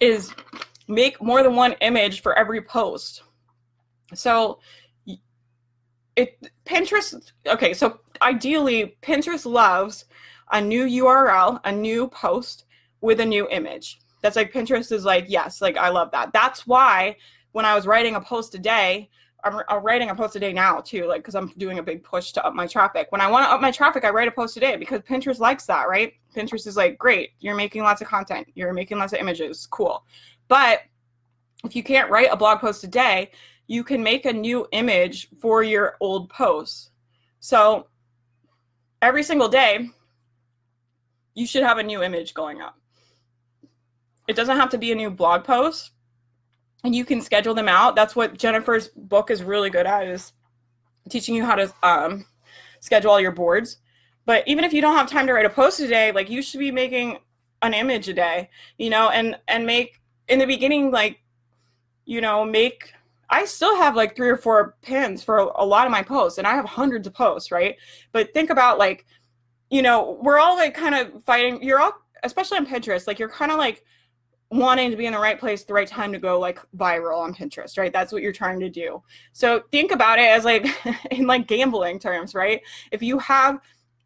[0.00, 0.32] is
[0.86, 3.22] make more than one image for every post.
[4.14, 4.60] So
[6.16, 10.04] it Pinterest okay, so ideally Pinterest loves
[10.52, 12.64] a new URL, a new post
[13.00, 13.98] with a new image.
[14.22, 16.32] That's like Pinterest is like, yes, like I love that.
[16.32, 17.16] That's why
[17.52, 19.10] when I was writing a post a day,
[19.44, 22.02] I'm, I'm writing a post a day now too, like because I'm doing a big
[22.02, 23.08] push to up my traffic.
[23.10, 25.38] When I want to up my traffic, I write a post a day because Pinterest
[25.38, 26.14] likes that, right?
[26.34, 30.04] Pinterest is like, great, you're making lots of content, you're making lots of images, cool.
[30.48, 30.80] But
[31.64, 33.30] if you can't write a blog post a day,
[33.66, 36.90] you can make a new image for your old posts.
[37.40, 37.86] So
[39.00, 39.88] every single day,
[41.34, 42.78] you should have a new image going up.
[44.28, 45.90] It doesn't have to be a new blog post,
[46.84, 47.96] and you can schedule them out.
[47.96, 50.32] That's what Jennifer's book is really good at is
[51.10, 52.24] teaching you how to um,
[52.80, 53.78] schedule all your boards.
[54.26, 56.40] But even if you don't have time to write a post a day, like you
[56.40, 57.18] should be making
[57.60, 61.20] an image a day, you know, and and make in the beginning like
[62.06, 62.92] you know, make
[63.30, 66.46] I still have like three or four pins for a lot of my posts, and
[66.46, 67.76] I have hundreds of posts, right?
[68.12, 69.06] But think about like,
[69.70, 71.62] you know, we're all like kind of fighting.
[71.62, 73.82] You're all, especially on Pinterest, like you're kind of like
[74.50, 77.34] wanting to be in the right place, the right time to go like viral on
[77.34, 77.92] Pinterest, right?
[77.92, 79.02] That's what you're trying to do.
[79.32, 80.66] So think about it as like
[81.10, 82.60] in like gambling terms, right?
[82.92, 83.58] If you have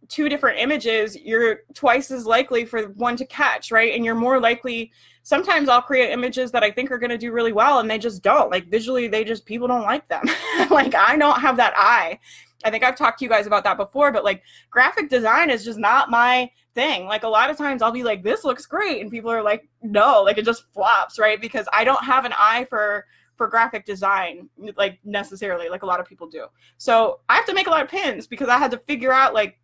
[0.08, 3.94] two different images, you're twice as likely for one to catch, right?
[3.94, 4.92] And you're more likely
[5.22, 7.98] sometimes I'll create images that I think are going to do really well and they
[7.98, 8.50] just don't.
[8.50, 10.24] Like visually, they just, people don't like them.
[10.70, 12.18] like I don't have that eye.
[12.64, 15.64] I think I've talked to you guys about that before, but like graphic design is
[15.64, 17.04] just not my thing.
[17.04, 19.02] Like a lot of times I'll be like, this looks great.
[19.02, 21.40] And people are like, no, like it just flops, right?
[21.40, 23.04] Because I don't have an eye for
[23.36, 26.46] for graphic design like necessarily like a lot of people do
[26.76, 29.32] so i have to make a lot of pins because i had to figure out
[29.32, 29.60] like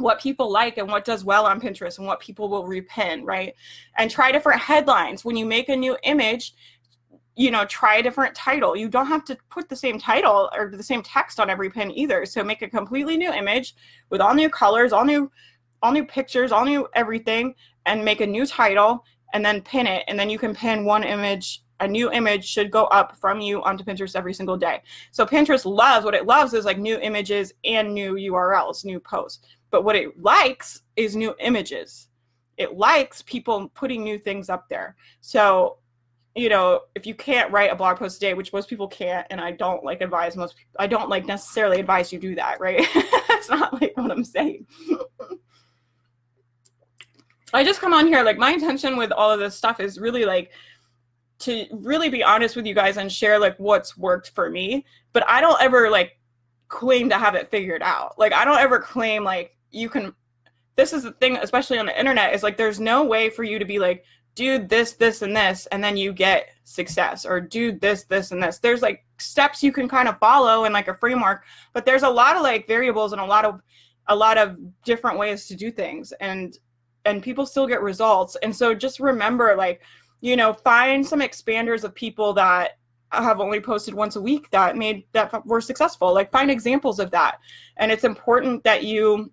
[0.00, 3.54] what people like and what does well on Pinterest and what people will repin, right?
[3.96, 5.24] And try different headlines.
[5.24, 6.54] When you make a new image,
[7.36, 8.76] you know, try a different title.
[8.76, 11.90] You don't have to put the same title or the same text on every pin
[11.96, 12.26] either.
[12.26, 13.74] So make a completely new image
[14.10, 15.30] with all new colors, all new
[15.82, 17.54] all new pictures, all new everything
[17.86, 21.04] and make a new title and then pin it and then you can pin one
[21.04, 24.82] image a new image should go up from you onto Pinterest every single day.
[25.10, 29.46] So Pinterest loves what it loves is like new images and new URLs, new posts.
[29.70, 32.08] But what it likes is new images.
[32.56, 34.96] It likes people putting new things up there.
[35.20, 35.78] So,
[36.34, 39.26] you know, if you can't write a blog post a day, which most people can't,
[39.30, 42.60] and I don't like advise most people, I don't like necessarily advise you do that,
[42.60, 42.86] right?
[43.28, 44.66] That's not like what I'm saying.
[47.52, 50.24] I just come on here, like my intention with all of this stuff is really
[50.24, 50.52] like
[51.40, 54.84] to really be honest with you guys and share like what's worked for me.
[55.12, 56.18] But I don't ever like
[56.68, 58.18] claim to have it figured out.
[58.18, 60.14] Like I don't ever claim like you can
[60.76, 63.58] this is the thing especially on the internet is like there's no way for you
[63.58, 64.04] to be like
[64.34, 68.42] do this this and this and then you get success or do this this and
[68.42, 68.58] this.
[68.58, 72.08] There's like steps you can kind of follow in like a framework but there's a
[72.08, 73.60] lot of like variables and a lot of
[74.06, 76.58] a lot of different ways to do things and
[77.04, 78.36] and people still get results.
[78.42, 79.82] And so just remember like
[80.20, 82.78] you know find some expanders of people that
[83.12, 86.14] have only posted once a week that made that were successful.
[86.14, 87.38] Like find examples of that.
[87.76, 89.32] And it's important that you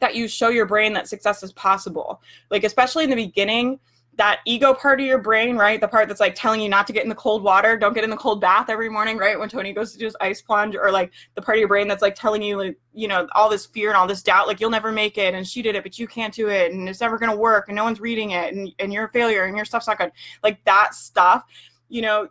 [0.00, 2.22] that you show your brain that success is possible.
[2.50, 3.78] Like especially in the beginning,
[4.16, 5.80] that ego part of your brain, right?
[5.80, 8.04] The part that's like telling you not to get in the cold water, don't get
[8.04, 9.38] in the cold bath every morning, right?
[9.38, 11.88] When Tony goes to do his ice plunge, or like the part of your brain
[11.88, 14.60] that's like telling you, like, you know, all this fear and all this doubt, like
[14.60, 17.00] you'll never make it, and she did it, but you can't do it, and it's
[17.00, 19.64] never gonna work, and no one's reading it, and, and you're a failure, and your
[19.64, 20.12] stuff's not good.
[20.42, 21.44] Like that stuff,
[21.88, 22.28] you know,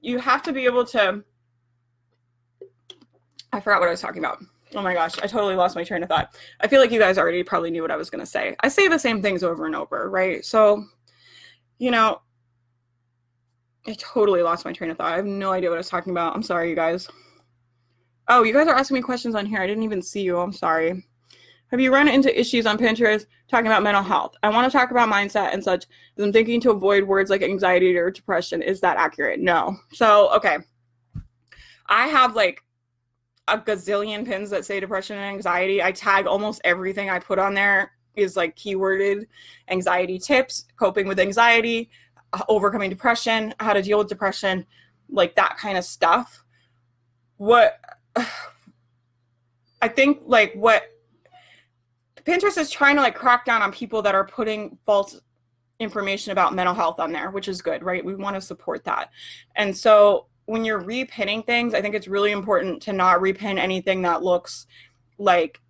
[0.00, 1.22] you have to be able to.
[3.52, 4.38] I forgot what I was talking about.
[4.74, 6.34] Oh my gosh, I totally lost my train of thought.
[6.60, 8.56] I feel like you guys already probably knew what I was going to say.
[8.60, 10.44] I say the same things over and over, right?
[10.44, 10.84] So
[11.78, 12.20] you know,
[13.88, 15.12] I totally lost my train of thought.
[15.12, 16.34] I have no idea what I was talking about.
[16.34, 17.08] I'm sorry, you guys.
[18.28, 19.60] Oh, you guys are asking me questions on here.
[19.60, 20.38] I didn't even see you.
[20.38, 21.04] I'm sorry.
[21.72, 24.36] Have you run into issues on Pinterest talking about mental health?
[24.44, 25.86] I want to talk about mindset and such.
[26.18, 28.62] I'm thinking to avoid words like anxiety or depression.
[28.62, 29.40] Is that accurate?
[29.40, 29.76] No.
[29.92, 30.58] So, okay.
[31.88, 32.62] I have like
[33.48, 35.82] a gazillion pins that say depression and anxiety.
[35.82, 39.26] I tag almost everything I put on there is like keyworded
[39.68, 41.90] anxiety tips, coping with anxiety,
[42.32, 44.66] uh, overcoming depression, how to deal with depression,
[45.08, 46.44] like that kind of stuff.
[47.36, 47.80] What
[49.82, 50.84] I think like what
[52.24, 55.20] Pinterest is trying to like crack down on people that are putting false
[55.80, 58.04] information about mental health on there, which is good, right?
[58.04, 59.10] We want to support that.
[59.56, 64.02] And so when you're repinning things, I think it's really important to not repin anything
[64.02, 64.66] that looks
[65.18, 65.60] like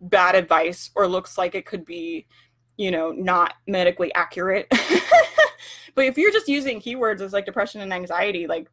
[0.00, 2.26] bad advice or looks like it could be,
[2.76, 4.66] you know, not medically accurate.
[5.94, 8.68] but if you're just using keywords as like depression and anxiety, like,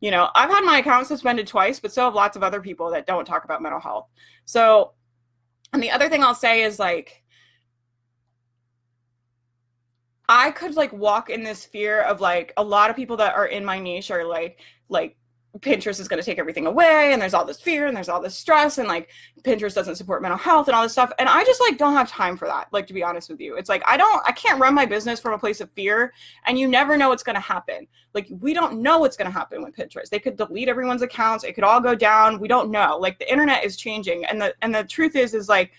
[0.00, 2.90] you know, I've had my account suspended twice, but so have lots of other people
[2.90, 4.06] that don't talk about mental health.
[4.44, 4.92] So,
[5.72, 7.22] and the other thing I'll say is like,
[10.30, 13.46] I could like walk in this fear of like a lot of people that are
[13.46, 15.16] in my niche are like, like
[15.58, 18.22] Pinterest is going to take everything away and there's all this fear and there's all
[18.22, 19.10] this stress and like
[19.42, 22.08] Pinterest doesn't support mental health and all this stuff and I just like don't have
[22.08, 23.56] time for that like to be honest with you.
[23.56, 26.12] It's like I don't I can't run my business from a place of fear
[26.46, 27.88] and you never know what's going to happen.
[28.14, 30.10] Like we don't know what's going to happen with Pinterest.
[30.10, 32.96] They could delete everyone's accounts it could all go down we don't know.
[32.96, 35.72] Like the internet is changing and the and the truth is is like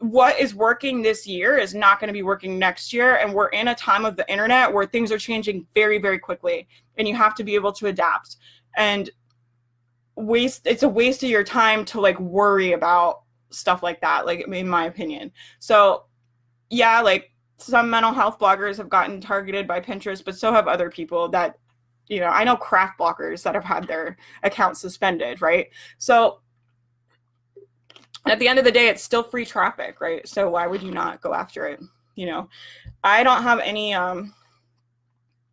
[0.00, 3.48] what is working this year is not going to be working next year and we're
[3.48, 7.14] in a time of the internet where things are changing very very quickly and you
[7.14, 8.36] have to be able to adapt.
[8.76, 9.10] And
[10.14, 14.46] waste it's a waste of your time to like worry about stuff like that like
[14.46, 15.32] in my opinion.
[15.58, 16.04] So
[16.70, 20.90] yeah like some mental health bloggers have gotten targeted by pinterest but so have other
[20.90, 21.58] people that
[22.06, 25.68] you know i know craft bloggers that have had their accounts suspended right?
[25.96, 26.40] So
[28.30, 30.26] at the end of the day it's still free traffic right?
[30.28, 31.80] So why would you not go after it?
[32.14, 32.48] You know
[33.04, 34.34] i don't have any um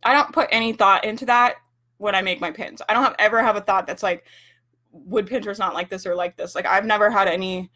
[0.02, 1.56] i don't put any thought into that
[1.98, 2.82] when i make my pins.
[2.88, 4.24] I don't have ever have a thought that's like
[4.92, 6.54] would pinterest not like this or like this?
[6.54, 7.70] Like i've never had any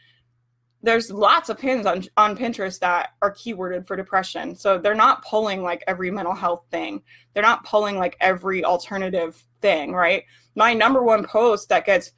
[0.82, 4.56] there's lots of pins on on pinterest that are keyworded for depression.
[4.56, 7.02] So they're not pulling like every mental health thing.
[7.34, 10.24] They're not pulling like every alternative thing right?
[10.54, 12.12] My number one post that gets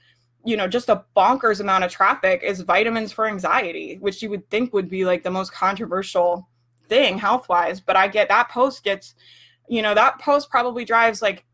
[0.45, 4.49] you know just a bonkers amount of traffic is vitamins for anxiety which you would
[4.51, 6.49] think would be like the most controversial
[6.89, 9.15] thing health wise but i get that post gets
[9.69, 11.45] you know that post probably drives like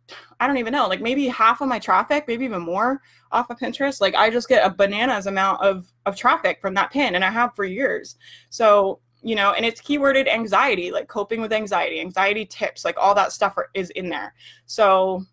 [0.40, 3.00] i don't even know like maybe half of my traffic maybe even more
[3.32, 4.00] off of pinterest.
[4.00, 7.30] Like i just get a bananas amount of of traffic from that pin and i
[7.30, 8.16] have for years.
[8.50, 13.14] So you know and it's keyworded anxiety like coping with anxiety anxiety tips like all
[13.14, 14.34] that stuff are, is in there.
[14.66, 15.24] So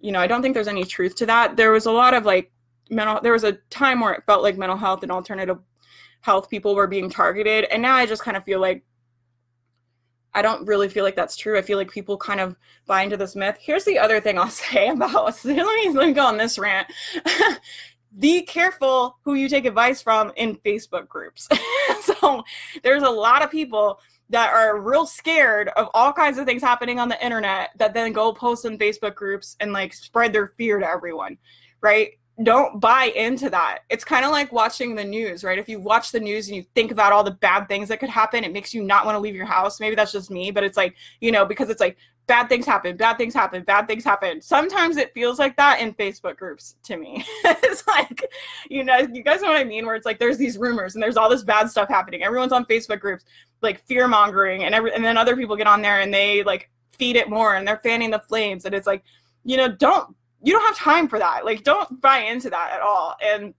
[0.00, 1.56] you know i don't think there's any truth to that.
[1.56, 2.50] There was a lot of like
[2.90, 5.58] mental there was a time where it felt like mental health and alternative
[6.20, 7.64] health people were being targeted.
[7.66, 8.84] And now i just kind of feel like
[10.34, 11.58] i don't really feel like that's true.
[11.58, 13.56] I feel like people kind of buy into this myth.
[13.60, 16.88] Here's the other thing i'll say about let me, let me go on this rant.
[18.18, 21.48] Be careful who you take advice from in facebook groups.
[22.00, 22.42] So
[22.82, 26.98] there's a lot of people that are real scared of all kinds of things happening
[26.98, 30.78] on the internet that then go post in facebook groups and like spread their fear
[30.78, 31.38] to everyone
[31.80, 32.12] right
[32.42, 33.80] don't buy into that.
[33.90, 35.58] It's kind of like watching the news, right?
[35.58, 38.10] If you watch the news and you think about all the bad things that could
[38.10, 39.80] happen, it makes you not want to leave your house.
[39.80, 41.96] Maybe that's just me, but it's like, you know, because it's like
[42.28, 44.40] bad things happen, bad things happen, bad things happen.
[44.40, 47.24] Sometimes it feels like that in Facebook groups to me.
[47.44, 48.24] it's like,
[48.70, 49.84] you know, you guys know what I mean?
[49.84, 52.22] Where it's like there's these rumors and there's all this bad stuff happening.
[52.22, 53.24] Everyone's on Facebook groups,
[53.62, 56.70] like fear mongering, and every and then other people get on there and they like
[56.92, 58.64] feed it more and they're fanning the flames.
[58.64, 59.02] And it's like,
[59.44, 61.44] you know, don't you don't have time for that.
[61.44, 63.16] Like, don't buy into that at all.
[63.22, 63.54] And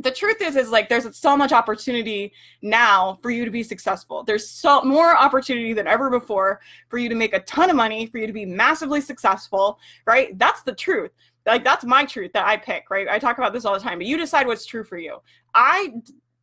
[0.00, 4.24] the truth is is like there's so much opportunity now for you to be successful
[4.24, 8.06] there's so more opportunity than ever before for you to make a ton of money
[8.06, 11.12] for you to be massively successful right that's the truth
[11.46, 13.98] like that's my truth that i pick right i talk about this all the time
[13.98, 15.18] but you decide what's true for you
[15.54, 15.94] i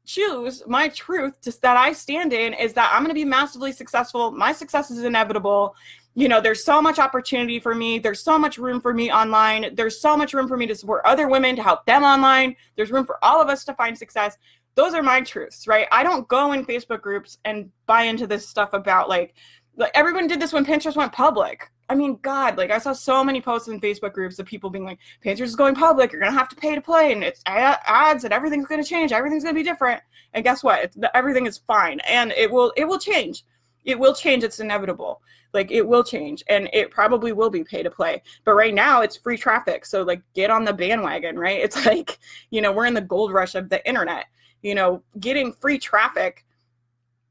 [0.05, 4.31] choose my truth that I stand in is that I'm going to be massively successful.
[4.31, 5.75] My success is inevitable.
[6.13, 7.97] You know, there's so much opportunity for me.
[7.97, 9.73] There's so much room for me online.
[9.75, 12.55] There's so much room for me to support other women, to help them online.
[12.75, 14.37] There's room for all of us to find success.
[14.75, 15.87] Those are my truths, right?
[15.91, 19.35] I don't go in Facebook groups and buy into this stuff about like,
[19.77, 21.69] like everyone did this when Pinterest went public.
[21.91, 24.85] I mean, God, like I saw so many posts in Facebook groups of people being
[24.85, 26.13] like, Pinterest is going public.
[26.13, 29.11] You're gonna have to pay to play, and it's ads, and everything's gonna change.
[29.11, 30.01] Everything's gonna be different.
[30.33, 30.83] And guess what?
[30.85, 33.43] It's, everything is fine, and it will it will change.
[33.85, 34.43] It will change.
[34.43, 35.21] It's inevitable.
[35.53, 38.21] Like it will change, and it probably will be pay to play.
[38.45, 39.85] But right now, it's free traffic.
[39.85, 41.59] So like, get on the bandwagon, right?
[41.63, 42.19] It's like,
[42.49, 44.25] you know, we're in the gold rush of the internet.
[44.61, 46.45] You know, getting free traffic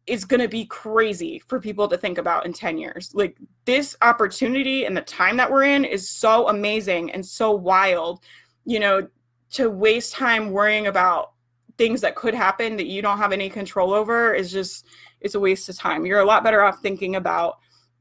[0.06, 3.12] is going to be crazy for people to think about in 10 years.
[3.14, 8.20] Like this opportunity and the time that we're in is so amazing and so wild,
[8.64, 9.06] you know,
[9.52, 11.32] to waste time worrying about
[11.78, 14.84] things that could happen that you don't have any control over is just
[15.20, 16.06] it's a waste of time.
[16.06, 17.58] You're a lot better off thinking about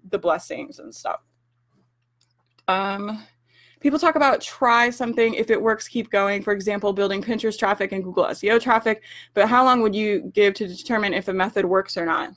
[0.09, 1.21] the blessings and stuff.
[2.67, 3.23] Um
[3.79, 5.33] people talk about try something.
[5.33, 6.43] If it works keep going.
[6.43, 9.03] For example building pinterest traffic and google seo traffic.
[9.33, 12.31] But how long would you give to determine if a method works or not?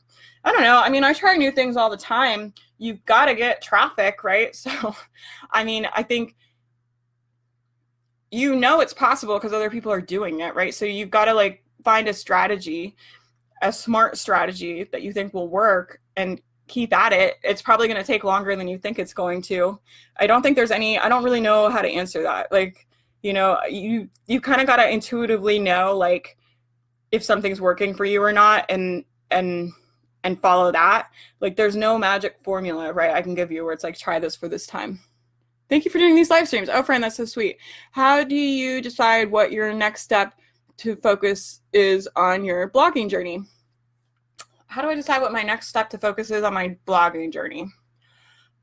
[0.44, 0.80] I don't know.
[0.80, 2.52] I mean i try new things all the time.
[2.78, 4.54] You've got to get traffic right?
[4.56, 4.96] So
[5.50, 6.36] i mean i think
[8.30, 10.74] you know it's possible because other people are doing it right?
[10.74, 12.96] So you've got to like find a strategy
[13.62, 18.00] a smart strategy that you think will work and keep at it, it's probably going
[18.00, 19.78] to take longer than you think it's going to.
[20.18, 22.50] I don't think there's any I don't really know how to answer that.
[22.52, 22.86] Like,
[23.22, 26.36] you know, you you kind of got to intuitively know like
[27.12, 29.72] if something's working for you or not and and
[30.24, 31.08] and follow that.
[31.40, 33.14] Like there's no magic formula, right?
[33.14, 35.00] I can give you where it's like try this for this time.
[35.68, 36.68] Thank you for doing these live streams.
[36.68, 37.56] Oh, friend, that's so sweet.
[37.92, 40.34] How do you decide what your next step
[40.78, 43.44] to focus is on your blogging journey?
[44.72, 47.66] how do I decide what my next step to focus is on my blogging journey?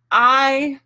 [0.10, 0.80] I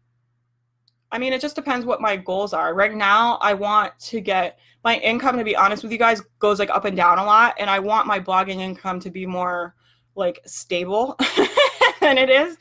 [1.13, 2.73] I mean, it just depends what my goals are.
[2.73, 6.59] Right now, I want to get my income to be honest with you guys goes
[6.59, 9.75] like up and down a lot and I want my blogging income to be more
[10.15, 11.15] like stable
[12.01, 12.57] than it is.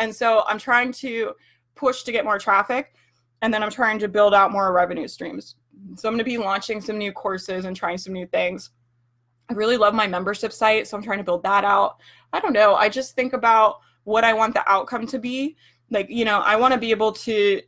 [0.00, 1.34] And so I'm trying to
[1.76, 2.92] push to get more traffic
[3.40, 5.54] and then I'm trying to build out more revenue streams.
[5.96, 8.70] So I'm going to be launching some new courses and trying some new things.
[9.48, 11.96] I really love my membership site, so I'm trying to build that out.
[12.32, 12.74] I don't know.
[12.76, 15.56] I just think about what I want the outcome to be.
[15.90, 17.60] Like, you know, I want to be able to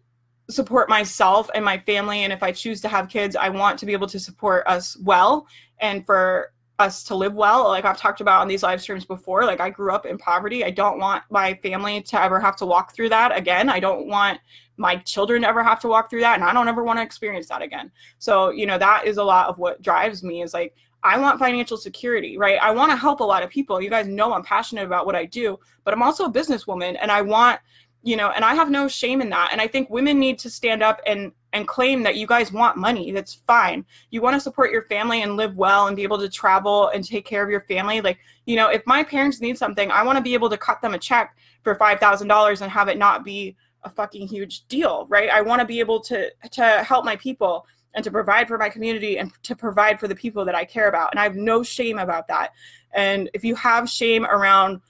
[0.49, 2.25] support myself and my family.
[2.25, 4.97] And if I choose to have kids, I want to be able to support us
[5.03, 5.47] well
[5.81, 7.69] and for us to live well.
[7.69, 10.65] Like I've talked about on these live streams before, like I grew up in poverty.
[10.65, 13.69] I don't want my family to ever have to walk through that again.
[13.69, 14.41] I don't want
[14.77, 16.35] my children ever have to walk through that.
[16.35, 17.91] And I don't ever want to experience that again.
[18.18, 21.39] So, you know, that is a lot of what drives me is like, I want
[21.39, 22.59] financial security, right?
[22.61, 23.81] I want to help a lot of people.
[23.81, 27.11] You guys know I'm passionate about what I do, but I'm also a businesswoman and
[27.11, 27.61] I want,
[28.03, 29.49] you know, and I have no shame in that.
[29.53, 32.77] And I think women need to stand up and and claim that you guys want
[32.77, 33.12] money.
[33.12, 33.85] That's fine.
[34.11, 37.05] You want to support your family and live well and be able to travel and
[37.05, 38.01] take care of your family.
[38.01, 40.81] Like, you know, if my parents need something, I want to be able to cut
[40.81, 45.28] them a check for $5,000 and have it not be a fucking huge deal, right?
[45.28, 48.68] I want to be able to to help my people and to provide for my
[48.68, 51.11] community and to provide for the people that I care about.
[51.11, 52.53] And I have no shame about that.
[52.95, 54.80] And if you have shame around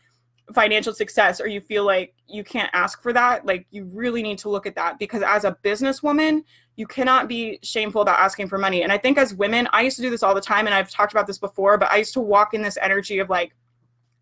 [0.55, 4.38] financial success or you feel like you can't ask for that, like you really need
[4.38, 6.43] to look at that because as a businesswoman,
[6.76, 8.82] you cannot be shameful about asking for money.
[8.82, 10.90] And I think as women, I used to do this all the time and I've
[10.90, 13.55] talked about this before, but I used to walk in this energy of like,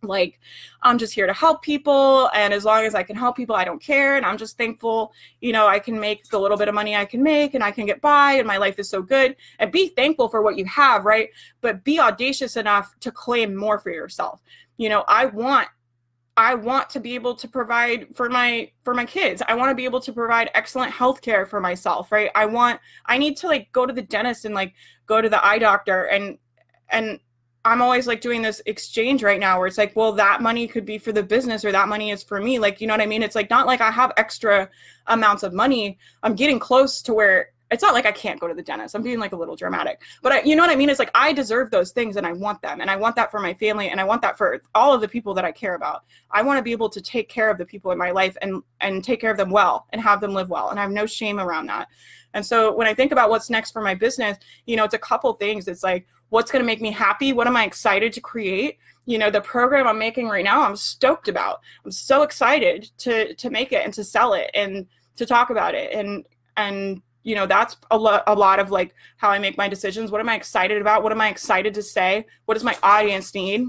[0.03, 0.41] like
[0.83, 3.65] i'm just here to help people and as long as i can help people i
[3.65, 6.75] don't care and i'm just thankful you know i can make the little bit of
[6.75, 9.37] money i can make and i can get by and my life is so good
[9.59, 11.31] and be thankful for what you have right?
[11.61, 14.41] But be audacious enough to claim more for yourself.
[14.77, 15.69] You know i want
[16.37, 19.43] i want to be able to provide for my for my kids.
[19.47, 22.31] I want to be able to provide excellent health care for myself right?
[22.35, 24.75] I want i need to like go to the dentist and like
[25.07, 26.39] go to the eye doctor and
[26.91, 27.21] and
[27.65, 30.87] I'm always like doing this exchange right now where it's like, well, that money could
[30.87, 32.59] be for the business or that money is for me.
[32.59, 33.23] Like, you know what I mean?
[33.23, 34.69] It's like not like I have extra
[35.09, 35.99] amounts of money.
[36.23, 38.95] I'm getting close to where it's not like I can't go to the dentist.
[38.95, 40.91] I'm being like a little dramatic, but I, you know what I mean?
[40.91, 43.39] It's like I deserve those things and I want them and I want that for
[43.39, 46.05] my family and I want that for all of the people that I care about.
[46.31, 48.63] I want to be able to take care of the people in my life and
[48.81, 50.71] and take care of them well and have them live well.
[50.71, 51.89] And I have no shame around that.
[52.35, 54.99] And so when I think about what's next for my business, you know, it's a
[54.99, 55.69] couple things.
[55.69, 58.79] It's like what's going to make me happy what am i excited to create?
[59.07, 61.61] You know the program i'm making right now i'm stoked about.
[61.85, 65.75] I'm so excited to to make it and to sell it and to talk about
[65.75, 65.93] it.
[65.93, 66.27] And
[66.57, 70.11] and you know that's a lot a lot of like how i make my decisions.
[70.11, 71.03] What am i excited about?
[71.03, 72.27] What am i excited to say?
[72.47, 73.69] What does my audience need?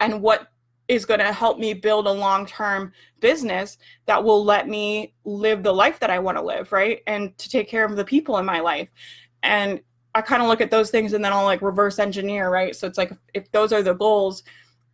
[0.00, 0.48] And what
[0.88, 5.72] is going to help me build a long-term business that will let me live the
[5.72, 7.00] life that i want to live right?
[7.06, 8.88] And to take care of the people in my life.
[9.42, 9.80] And
[10.14, 12.86] i kind of look at those things and then i'll like reverse engineer right so
[12.86, 14.42] it's like if those are the goals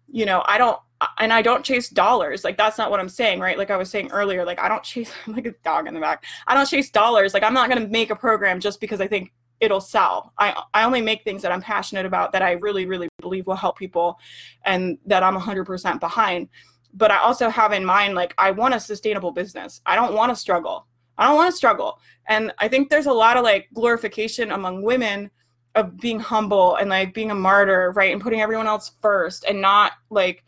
[0.09, 0.79] you know i don't
[1.19, 2.45] and I don't chase dollars.
[2.45, 3.59] Like that's not what I'm saying, right?
[3.59, 6.01] Like I was saying earlier, like I don't chase I'm like a dog in the
[6.01, 6.25] back.
[6.47, 7.35] I don't chase dollars.
[7.35, 10.33] Like I'm not going to make a program just because I think it'll sell.
[10.39, 13.57] I I only make things that I'm passionate about that I really really believe will
[13.57, 14.19] help people
[14.65, 16.49] and that I'm 100% behind.
[16.95, 19.81] But I also have in mind like I want a sustainable business.
[19.87, 20.87] I don't want to struggle.
[21.19, 21.99] I don't want to struggle.
[22.29, 25.31] And I think there's a lot of like glorification among women
[25.75, 28.13] of being humble and like being a martyr, right?
[28.13, 30.43] And putting everyone else first and not like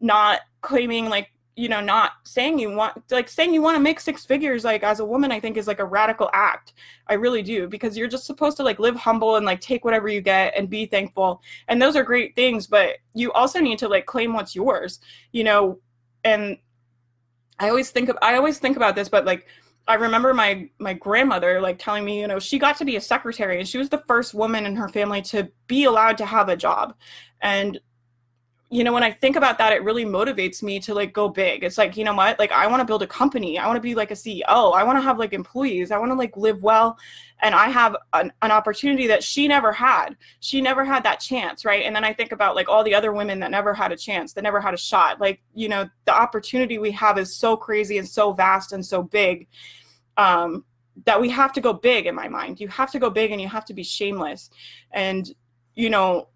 [0.00, 4.00] not claiming like you know not saying you want like saying you want to make
[4.00, 6.72] six figures like as a woman i think is like a radical act
[7.06, 10.08] i really do because you're just supposed to like live humble and like take whatever
[10.08, 13.88] you get and be thankful and those are great things but you also need to
[13.88, 14.98] like claim what's yours
[15.32, 15.78] you know
[16.24, 16.58] and
[17.60, 19.46] i always think of i always think about this but like
[19.86, 23.00] I remember my my grandmother like telling me, you know, she got to be a
[23.00, 26.48] secretary and she was the first woman in her family to be allowed to have
[26.48, 26.94] a job.
[27.42, 27.78] And
[28.74, 31.62] you know, when I think about that, it really motivates me to like go big.
[31.62, 32.40] It's like, you know what?
[32.40, 33.56] Like, I want to build a company.
[33.56, 34.42] I want to be like a CEO.
[34.48, 35.92] I want to have like employees.
[35.92, 36.98] I want to like live well.
[37.40, 40.16] And I have an, an opportunity that she never had.
[40.40, 41.64] She never had that chance.
[41.64, 41.84] Right.
[41.84, 44.32] And then I think about like all the other women that never had a chance,
[44.32, 45.20] that never had a shot.
[45.20, 49.04] Like, you know, the opportunity we have is so crazy and so vast and so
[49.04, 49.46] big.
[50.16, 50.64] Um,
[51.04, 52.58] that we have to go big in my mind.
[52.58, 54.50] You have to go big and you have to be shameless.
[54.90, 55.32] And,
[55.76, 56.28] you know,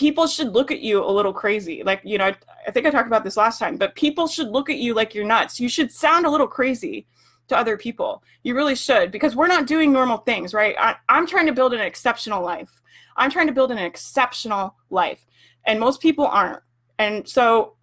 [0.00, 1.82] people should look at you a little crazy.
[1.82, 2.34] Like, you know, I,
[2.66, 5.14] I, think I talked about this last time, but people should look at you like
[5.14, 5.60] you're nuts.
[5.60, 7.06] You should sound a little crazy
[7.48, 8.22] to other people.
[8.42, 10.74] You really should, because we're not doing normal things, right?
[10.78, 12.80] I, I'm trying to build an exceptional life.
[13.14, 15.26] I'm trying to build an exceptional life,
[15.66, 16.62] and most people aren't.
[16.98, 17.74] And so,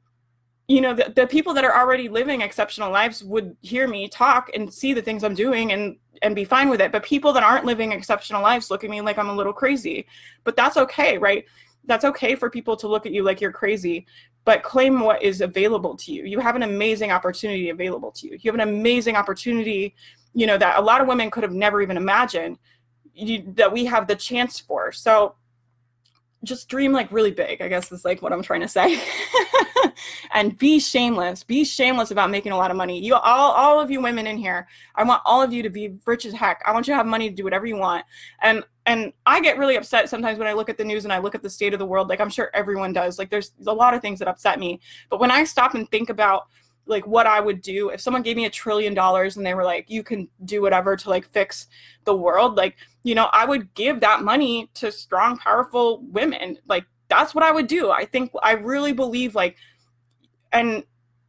[0.68, 4.50] you know, the, the people that are already living exceptional lives would hear me talk
[4.56, 6.92] and see the things I'm doing and and be fine with it.
[6.92, 10.08] But people that aren't living exceptional lives look at me like I'm a little crazy.
[10.46, 11.46] But that's okay, right?
[11.88, 14.06] That's okay for people to look at you like you're crazy
[14.46, 16.24] but claim what is available to you.
[16.24, 18.38] You have an amazing opportunity available to you.
[18.40, 19.94] You have an amazing opportunity
[20.38, 22.60] you know that a lot of women could have never even imagined
[23.16, 24.92] you, that we have the chance for.
[24.92, 25.34] So
[26.44, 29.02] just dream like really big i guess is like what i'm trying to say.
[30.34, 33.04] And be shameless be shameless about making a lot of money.
[33.04, 35.96] You all all of you women in here i want all of you to be
[36.06, 36.62] rich as heck.
[36.66, 38.06] I want you to have money to do whatever you want.
[38.42, 41.18] And and i get really upset sometimes when i look at the news and i
[41.18, 43.18] look at the state of the world like i'm sure everyone does.
[43.18, 44.80] Like there's a lot of things that upset me.
[45.10, 46.48] But when i stop and think about
[46.88, 49.64] like what I would do if someone gave me a trillion dollars and they were
[49.64, 51.68] like, you can do whatever to like fix
[52.06, 52.56] the world.
[52.56, 56.58] Like, you know, I would give that money to strong, powerful women.
[56.68, 57.92] Like, that's what I would do.
[57.92, 59.58] I think I really believe like,
[60.52, 60.84] and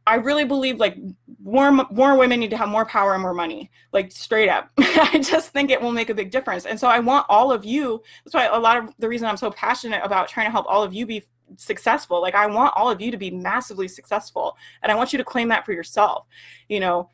[0.07, 0.97] I really believe like
[1.43, 4.71] more more women need to have more power and more money, like straight up.
[4.77, 6.65] I just think it will make a big difference.
[6.65, 8.01] And so I want all of you.
[8.25, 10.83] That's why a lot of the reason I'm so passionate about trying to help all
[10.83, 11.25] of you be
[11.57, 12.21] successful.
[12.21, 15.25] Like I want all of you to be massively successful, and I want you to
[15.25, 16.25] claim that for yourself.
[16.67, 17.09] You know,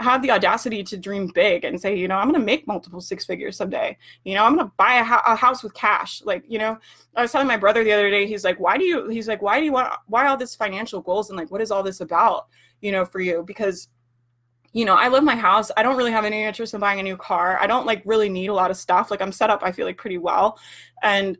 [0.00, 3.00] have the audacity to dream big and say, you know, I'm going to make multiple
[3.00, 3.96] six figures someday.
[4.24, 6.20] You know, I'm going to buy a, ho- a, house with cash.
[6.24, 6.78] Like, you know,
[7.14, 9.40] I was telling my brother the other day, he's like, why do you, he's like,
[9.40, 11.30] why do you want, why all this financial goals?
[11.30, 12.48] And like, what is all this about,
[12.80, 13.44] you know, for you?
[13.46, 13.88] Because,
[14.72, 15.70] you know, I love my house.
[15.76, 17.58] I don't really have any interest in buying a new car.
[17.60, 19.12] I don't like really need a lot of stuff.
[19.12, 20.58] Like I'm set up, I feel like pretty well.
[21.04, 21.38] And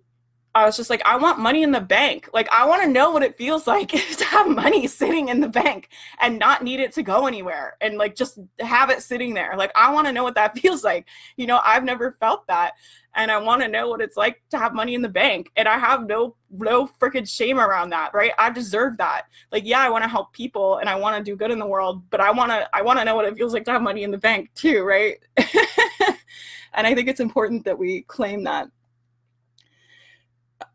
[0.57, 2.28] I was just like, I want money in the bank.
[2.32, 3.88] Like, I want to know what it feels like
[4.18, 5.88] to have money sitting in the bank
[6.20, 9.55] and not need it to go anywhere and like just have it sitting there.
[9.57, 11.07] Like, I want to know what that feels like.
[11.36, 12.74] You know, I've never felt that.
[13.16, 15.50] And I want to know what it's like to have money in the bank.
[15.57, 18.32] And I have no, no freaking shame around that, right?
[18.38, 19.26] I deserve that.
[19.52, 21.66] Like, yeah, I want to help people and I want to do good in the
[21.66, 23.82] world, but I want to, I want to know what it feels like to have
[23.82, 25.18] money in the bank too, right?
[26.74, 28.68] and I think it's important that we claim that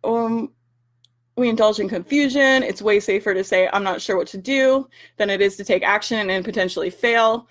[0.03, 0.51] um,
[1.39, 2.63] we indulge in confusion.
[2.63, 4.87] It's way safer to say, I'm not sure what to do,
[5.17, 7.47] than it is to take action and potentially fail.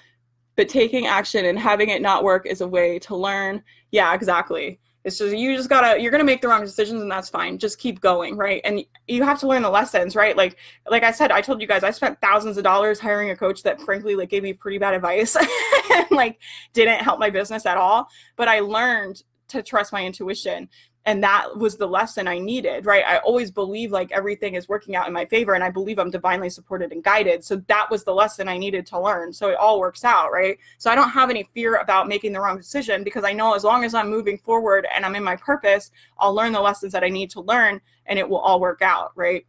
[0.57, 3.62] But taking action and having it not work is a way to learn.
[3.92, 4.80] Yeah, exactly.
[5.05, 7.57] It's just, you just gotta, you're gonna make the wrong decisions and that's fine.
[7.57, 8.61] Just keep going, right?
[8.64, 10.36] And you have to learn the lessons, right?
[10.36, 10.59] Like,
[10.90, 13.62] like I said, I told you guys, I spent thousands of dollars hiring a coach
[13.62, 15.36] that frankly, like, gave me pretty bad advice
[15.94, 16.38] and like
[16.72, 18.09] didn't help my business at all.
[18.36, 20.68] But I learned to trust my intuition
[21.09, 23.03] and that was the lesson i needed right?
[23.07, 26.11] I always believe like everything is working out in my favor and i believe i'm
[26.11, 27.43] divinely supported and guided.
[27.43, 29.33] So that was the lesson i needed to learn.
[29.33, 30.59] So it all works out right?
[30.77, 33.65] So i don't have any fear about making the wrong decision because i know as
[33.65, 37.03] long as i'm moving forward and i'm in my purpose i'll learn the lessons that
[37.03, 39.47] i need to learn and it will all work out right?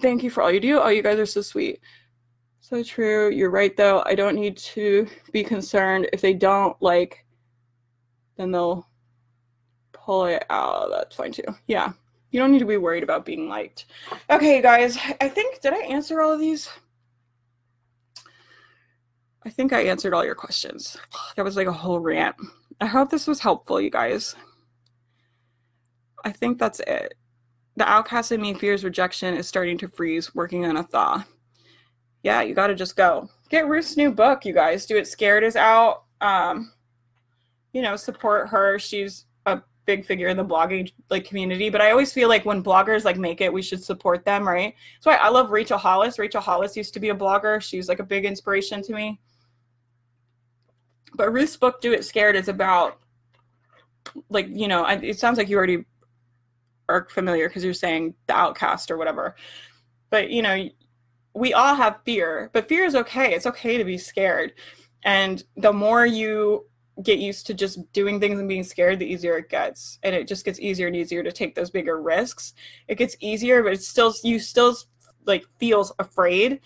[0.00, 0.80] Thank you for all you do.
[0.80, 1.80] Oh you guys are so sweet.
[2.60, 3.30] So true.
[3.30, 4.02] You're right though.
[4.06, 6.08] I don't need to be concerned.
[6.14, 7.26] If they don't like
[8.36, 8.88] then they'll
[10.50, 10.90] out.
[10.90, 11.42] That's fine too.
[11.66, 11.92] Yeah.
[12.30, 13.86] You don't need to be worried about being liked.
[14.28, 14.98] Okay, guys.
[15.20, 16.68] I think, did I answer all of these?
[19.44, 20.96] I think I answered all your questions.
[21.36, 22.36] That was like a whole rant.
[22.80, 24.34] I hope this was helpful, you guys.
[26.24, 27.14] I think that's it.
[27.76, 31.24] The outcast in me fears rejection is starting to freeze, working on a thaw.
[32.22, 33.28] Yeah, you got to just go.
[33.50, 34.86] Get Ruth's new book, you guys.
[34.86, 36.04] Do It Scared is out.
[36.20, 36.72] Um,
[37.72, 38.78] you know, support her.
[38.78, 39.26] She's
[39.86, 43.18] big figure in the blogging like community but i always feel like when bloggers like
[43.18, 44.74] make it we should support them right?
[45.00, 46.18] So I, I love rachel hollis.
[46.18, 47.60] Rachel hollis used to be a blogger.
[47.60, 49.20] She's like a big inspiration to me.
[51.14, 52.98] But ruth's book do it scared is about
[54.28, 55.84] like you know it sounds like you already
[56.88, 59.36] are familiar because you're saying the outcast or whatever.
[60.10, 60.68] But you know
[61.34, 63.34] we all have fear but fear is okay.
[63.34, 64.52] It's okay to be scared.
[65.04, 66.66] And the more you
[67.02, 69.98] get used to just doing things and being scared, the easier it gets.
[70.02, 72.54] And it just gets easier and easier to take those bigger risks.
[72.88, 74.76] It gets easier, but it's still you still
[75.26, 76.60] like feels afraid,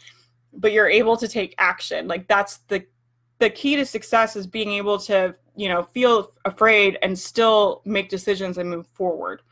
[0.52, 2.08] but you're able to take action.
[2.08, 2.84] Like that's the
[3.38, 8.08] the key to success is being able to, you know, feel afraid and still make
[8.08, 9.42] decisions and move forward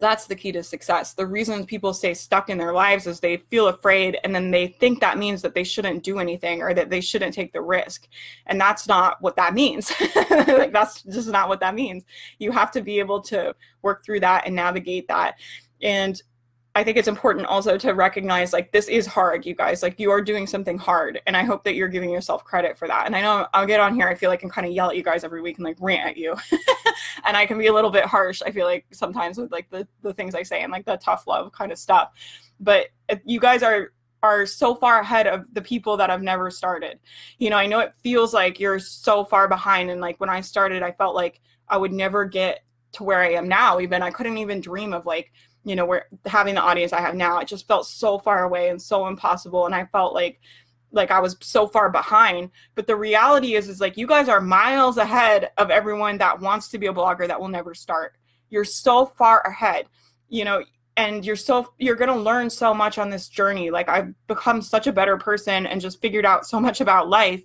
[0.00, 1.14] that's the key to success.
[1.14, 4.68] The reason people stay stuck in their lives is they feel afraid and then they
[4.68, 8.08] think that means that they shouldn't do anything or that they shouldn't take the risk.
[8.46, 9.92] And that's not what that means.
[10.30, 12.04] like that's just not what that means.
[12.38, 15.38] You have to be able to work through that and navigate that.
[15.82, 16.20] And
[16.76, 19.82] I think it's important also to recognize like this is hard, you guys.
[19.82, 22.86] Like you are doing something hard, and I hope that you're giving yourself credit for
[22.86, 23.06] that.
[23.06, 24.06] And I know I'll get on here.
[24.06, 25.78] I feel like I can kind of yell at you guys every week and like
[25.80, 26.34] rant at you,
[27.24, 28.42] and I can be a little bit harsh.
[28.44, 31.26] I feel like sometimes with like the the things I say and like the tough
[31.26, 32.10] love kind of stuff.
[32.60, 36.50] But uh, you guys are are so far ahead of the people that have never
[36.50, 36.98] started.
[37.38, 40.42] You know, I know it feels like you're so far behind, and like when I
[40.42, 43.80] started, I felt like I would never get to where I am now.
[43.80, 45.32] Even I couldn't even dream of like
[45.66, 48.68] you know, where having the audience I have now, it just felt so far away
[48.68, 49.66] and so impossible.
[49.66, 50.40] And I felt like
[50.92, 52.50] like I was so far behind.
[52.76, 56.68] But the reality is is like you guys are miles ahead of everyone that wants
[56.68, 58.16] to be a blogger that will never start.
[58.48, 59.86] You're so far ahead.
[60.28, 60.62] You know,
[60.96, 63.70] and you're so you're going to learn so much on this journey.
[63.70, 67.42] Like I've become such a better person and just figured out so much about life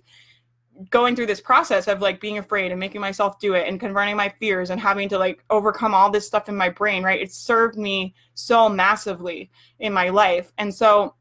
[0.90, 4.16] going through this process of like being afraid and making myself do it and confronting
[4.16, 7.20] my fears and having to like overcome all this stuff in my brain right?
[7.20, 9.50] It served me so massively
[9.80, 10.52] in my life.
[10.58, 11.14] And so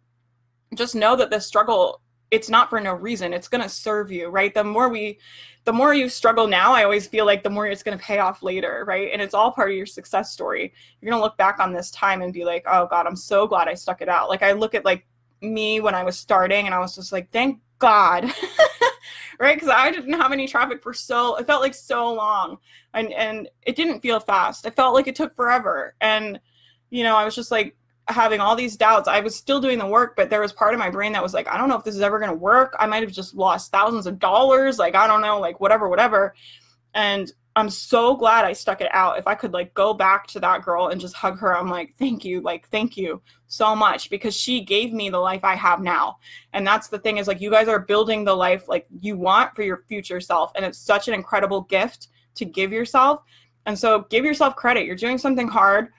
[0.75, 3.33] just know that this struggle it's not for no reason.
[3.33, 4.53] It's going to serve you right?
[4.53, 5.19] The more we
[5.65, 8.19] the more you struggle now i always feel like the more it's going to pay
[8.19, 9.09] off later right?
[9.11, 10.73] And it's all part of your success story.
[11.01, 13.47] You're going to look back on this time and be like oh god i'm so
[13.47, 14.29] glad i stuck it out.
[14.29, 15.05] Like i look at like
[15.41, 18.31] me when i was starting and i was just like thank god
[19.41, 19.55] right?
[19.55, 22.57] Because I didn't have any traffic for so it felt like so long,
[22.93, 24.65] and and it didn't feel fast.
[24.65, 26.39] It felt like it took forever, and
[26.91, 27.75] you know I was just like
[28.07, 29.07] having all these doubts.
[29.07, 31.33] I was still doing the work, but there was part of my brain that was
[31.33, 32.75] like, I don't know if this is ever going to work.
[32.79, 34.77] I might have just lost thousands of dollars.
[34.77, 36.35] Like I don't know, like whatever, whatever.
[36.93, 39.17] And I'm so glad I stuck it out.
[39.17, 41.95] If I could like go back to that girl and just hug her, I'm like,
[41.97, 45.81] thank you, like thank you so much because she gave me the life I have
[45.81, 46.17] now.
[46.53, 49.53] And that's the thing is like you guys are building the life like you want
[49.53, 53.21] for your future self and it's such an incredible gift to give yourself.
[53.65, 54.85] And so give yourself credit.
[54.85, 55.89] You're doing something hard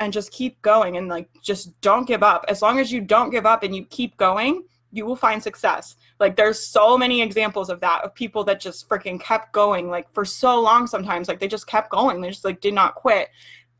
[0.00, 2.46] and just keep going and like just don't give up.
[2.48, 5.96] As long as you don't give up and you keep going, you will find success.
[6.20, 10.12] Like there's so many examples of that of people that just freaking kept going like
[10.14, 12.20] for so long sometimes like they just kept going.
[12.20, 13.28] They just like did not quit.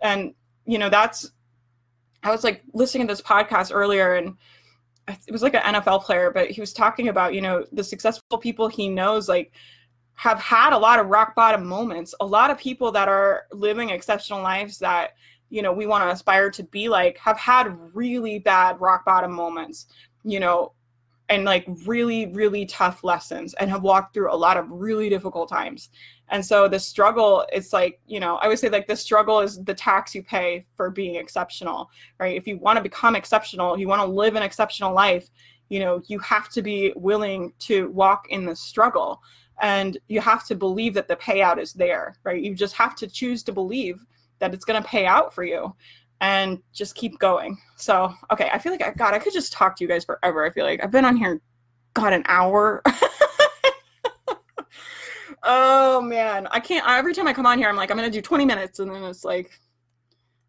[0.00, 0.34] And
[0.66, 1.30] you know, that's
[2.24, 4.36] I was like listening to this podcast earlier and
[5.06, 8.38] it was like an NFL player, but he was talking about, you know, the successful
[8.38, 9.52] people he knows like
[10.14, 12.12] have had a lot of rock bottom moments.
[12.20, 15.12] A lot of people that are living exceptional lives that,
[15.48, 19.30] you know, we want to aspire to be like have had really bad rock bottom
[19.30, 19.86] moments.
[20.24, 20.72] You know,
[21.29, 25.49] and like really really tough lessons and have walked through a lot of really difficult
[25.49, 25.91] times.
[26.29, 29.62] And so the struggle it's like you know i would say like the struggle is
[29.64, 32.37] the tax you pay for being exceptional right?
[32.37, 35.29] If you want to become exceptional you want to live an exceptional life
[35.68, 39.22] you know you have to be willing to walk in the struggle.
[39.62, 42.43] And you have to believe that the payout is there, right?
[42.43, 44.05] You just have to choose to believe
[44.41, 45.75] that it's going to pay out for you
[46.25, 47.59] and just keep going.
[47.77, 50.47] So, okay, I feel like I God, I could just talk to you guys forever.
[50.47, 51.39] I feel like I've been on here
[51.93, 52.83] got an hour.
[55.43, 58.18] oh man, I can't every time I come on here I'm like I'm going to
[58.18, 59.61] do 20 minutes and then it's like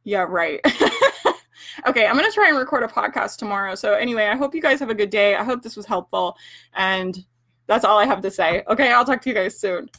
[0.05, 0.61] yeah, right.
[1.87, 3.75] okay, I'm going to try and record a podcast tomorrow.
[3.75, 5.35] So anyway, I hope you guys have a good day.
[5.35, 6.37] I hope this was helpful
[6.73, 7.21] and
[7.67, 8.63] that's all I have to say.
[8.69, 9.89] Okay, I'll talk to you guys soon.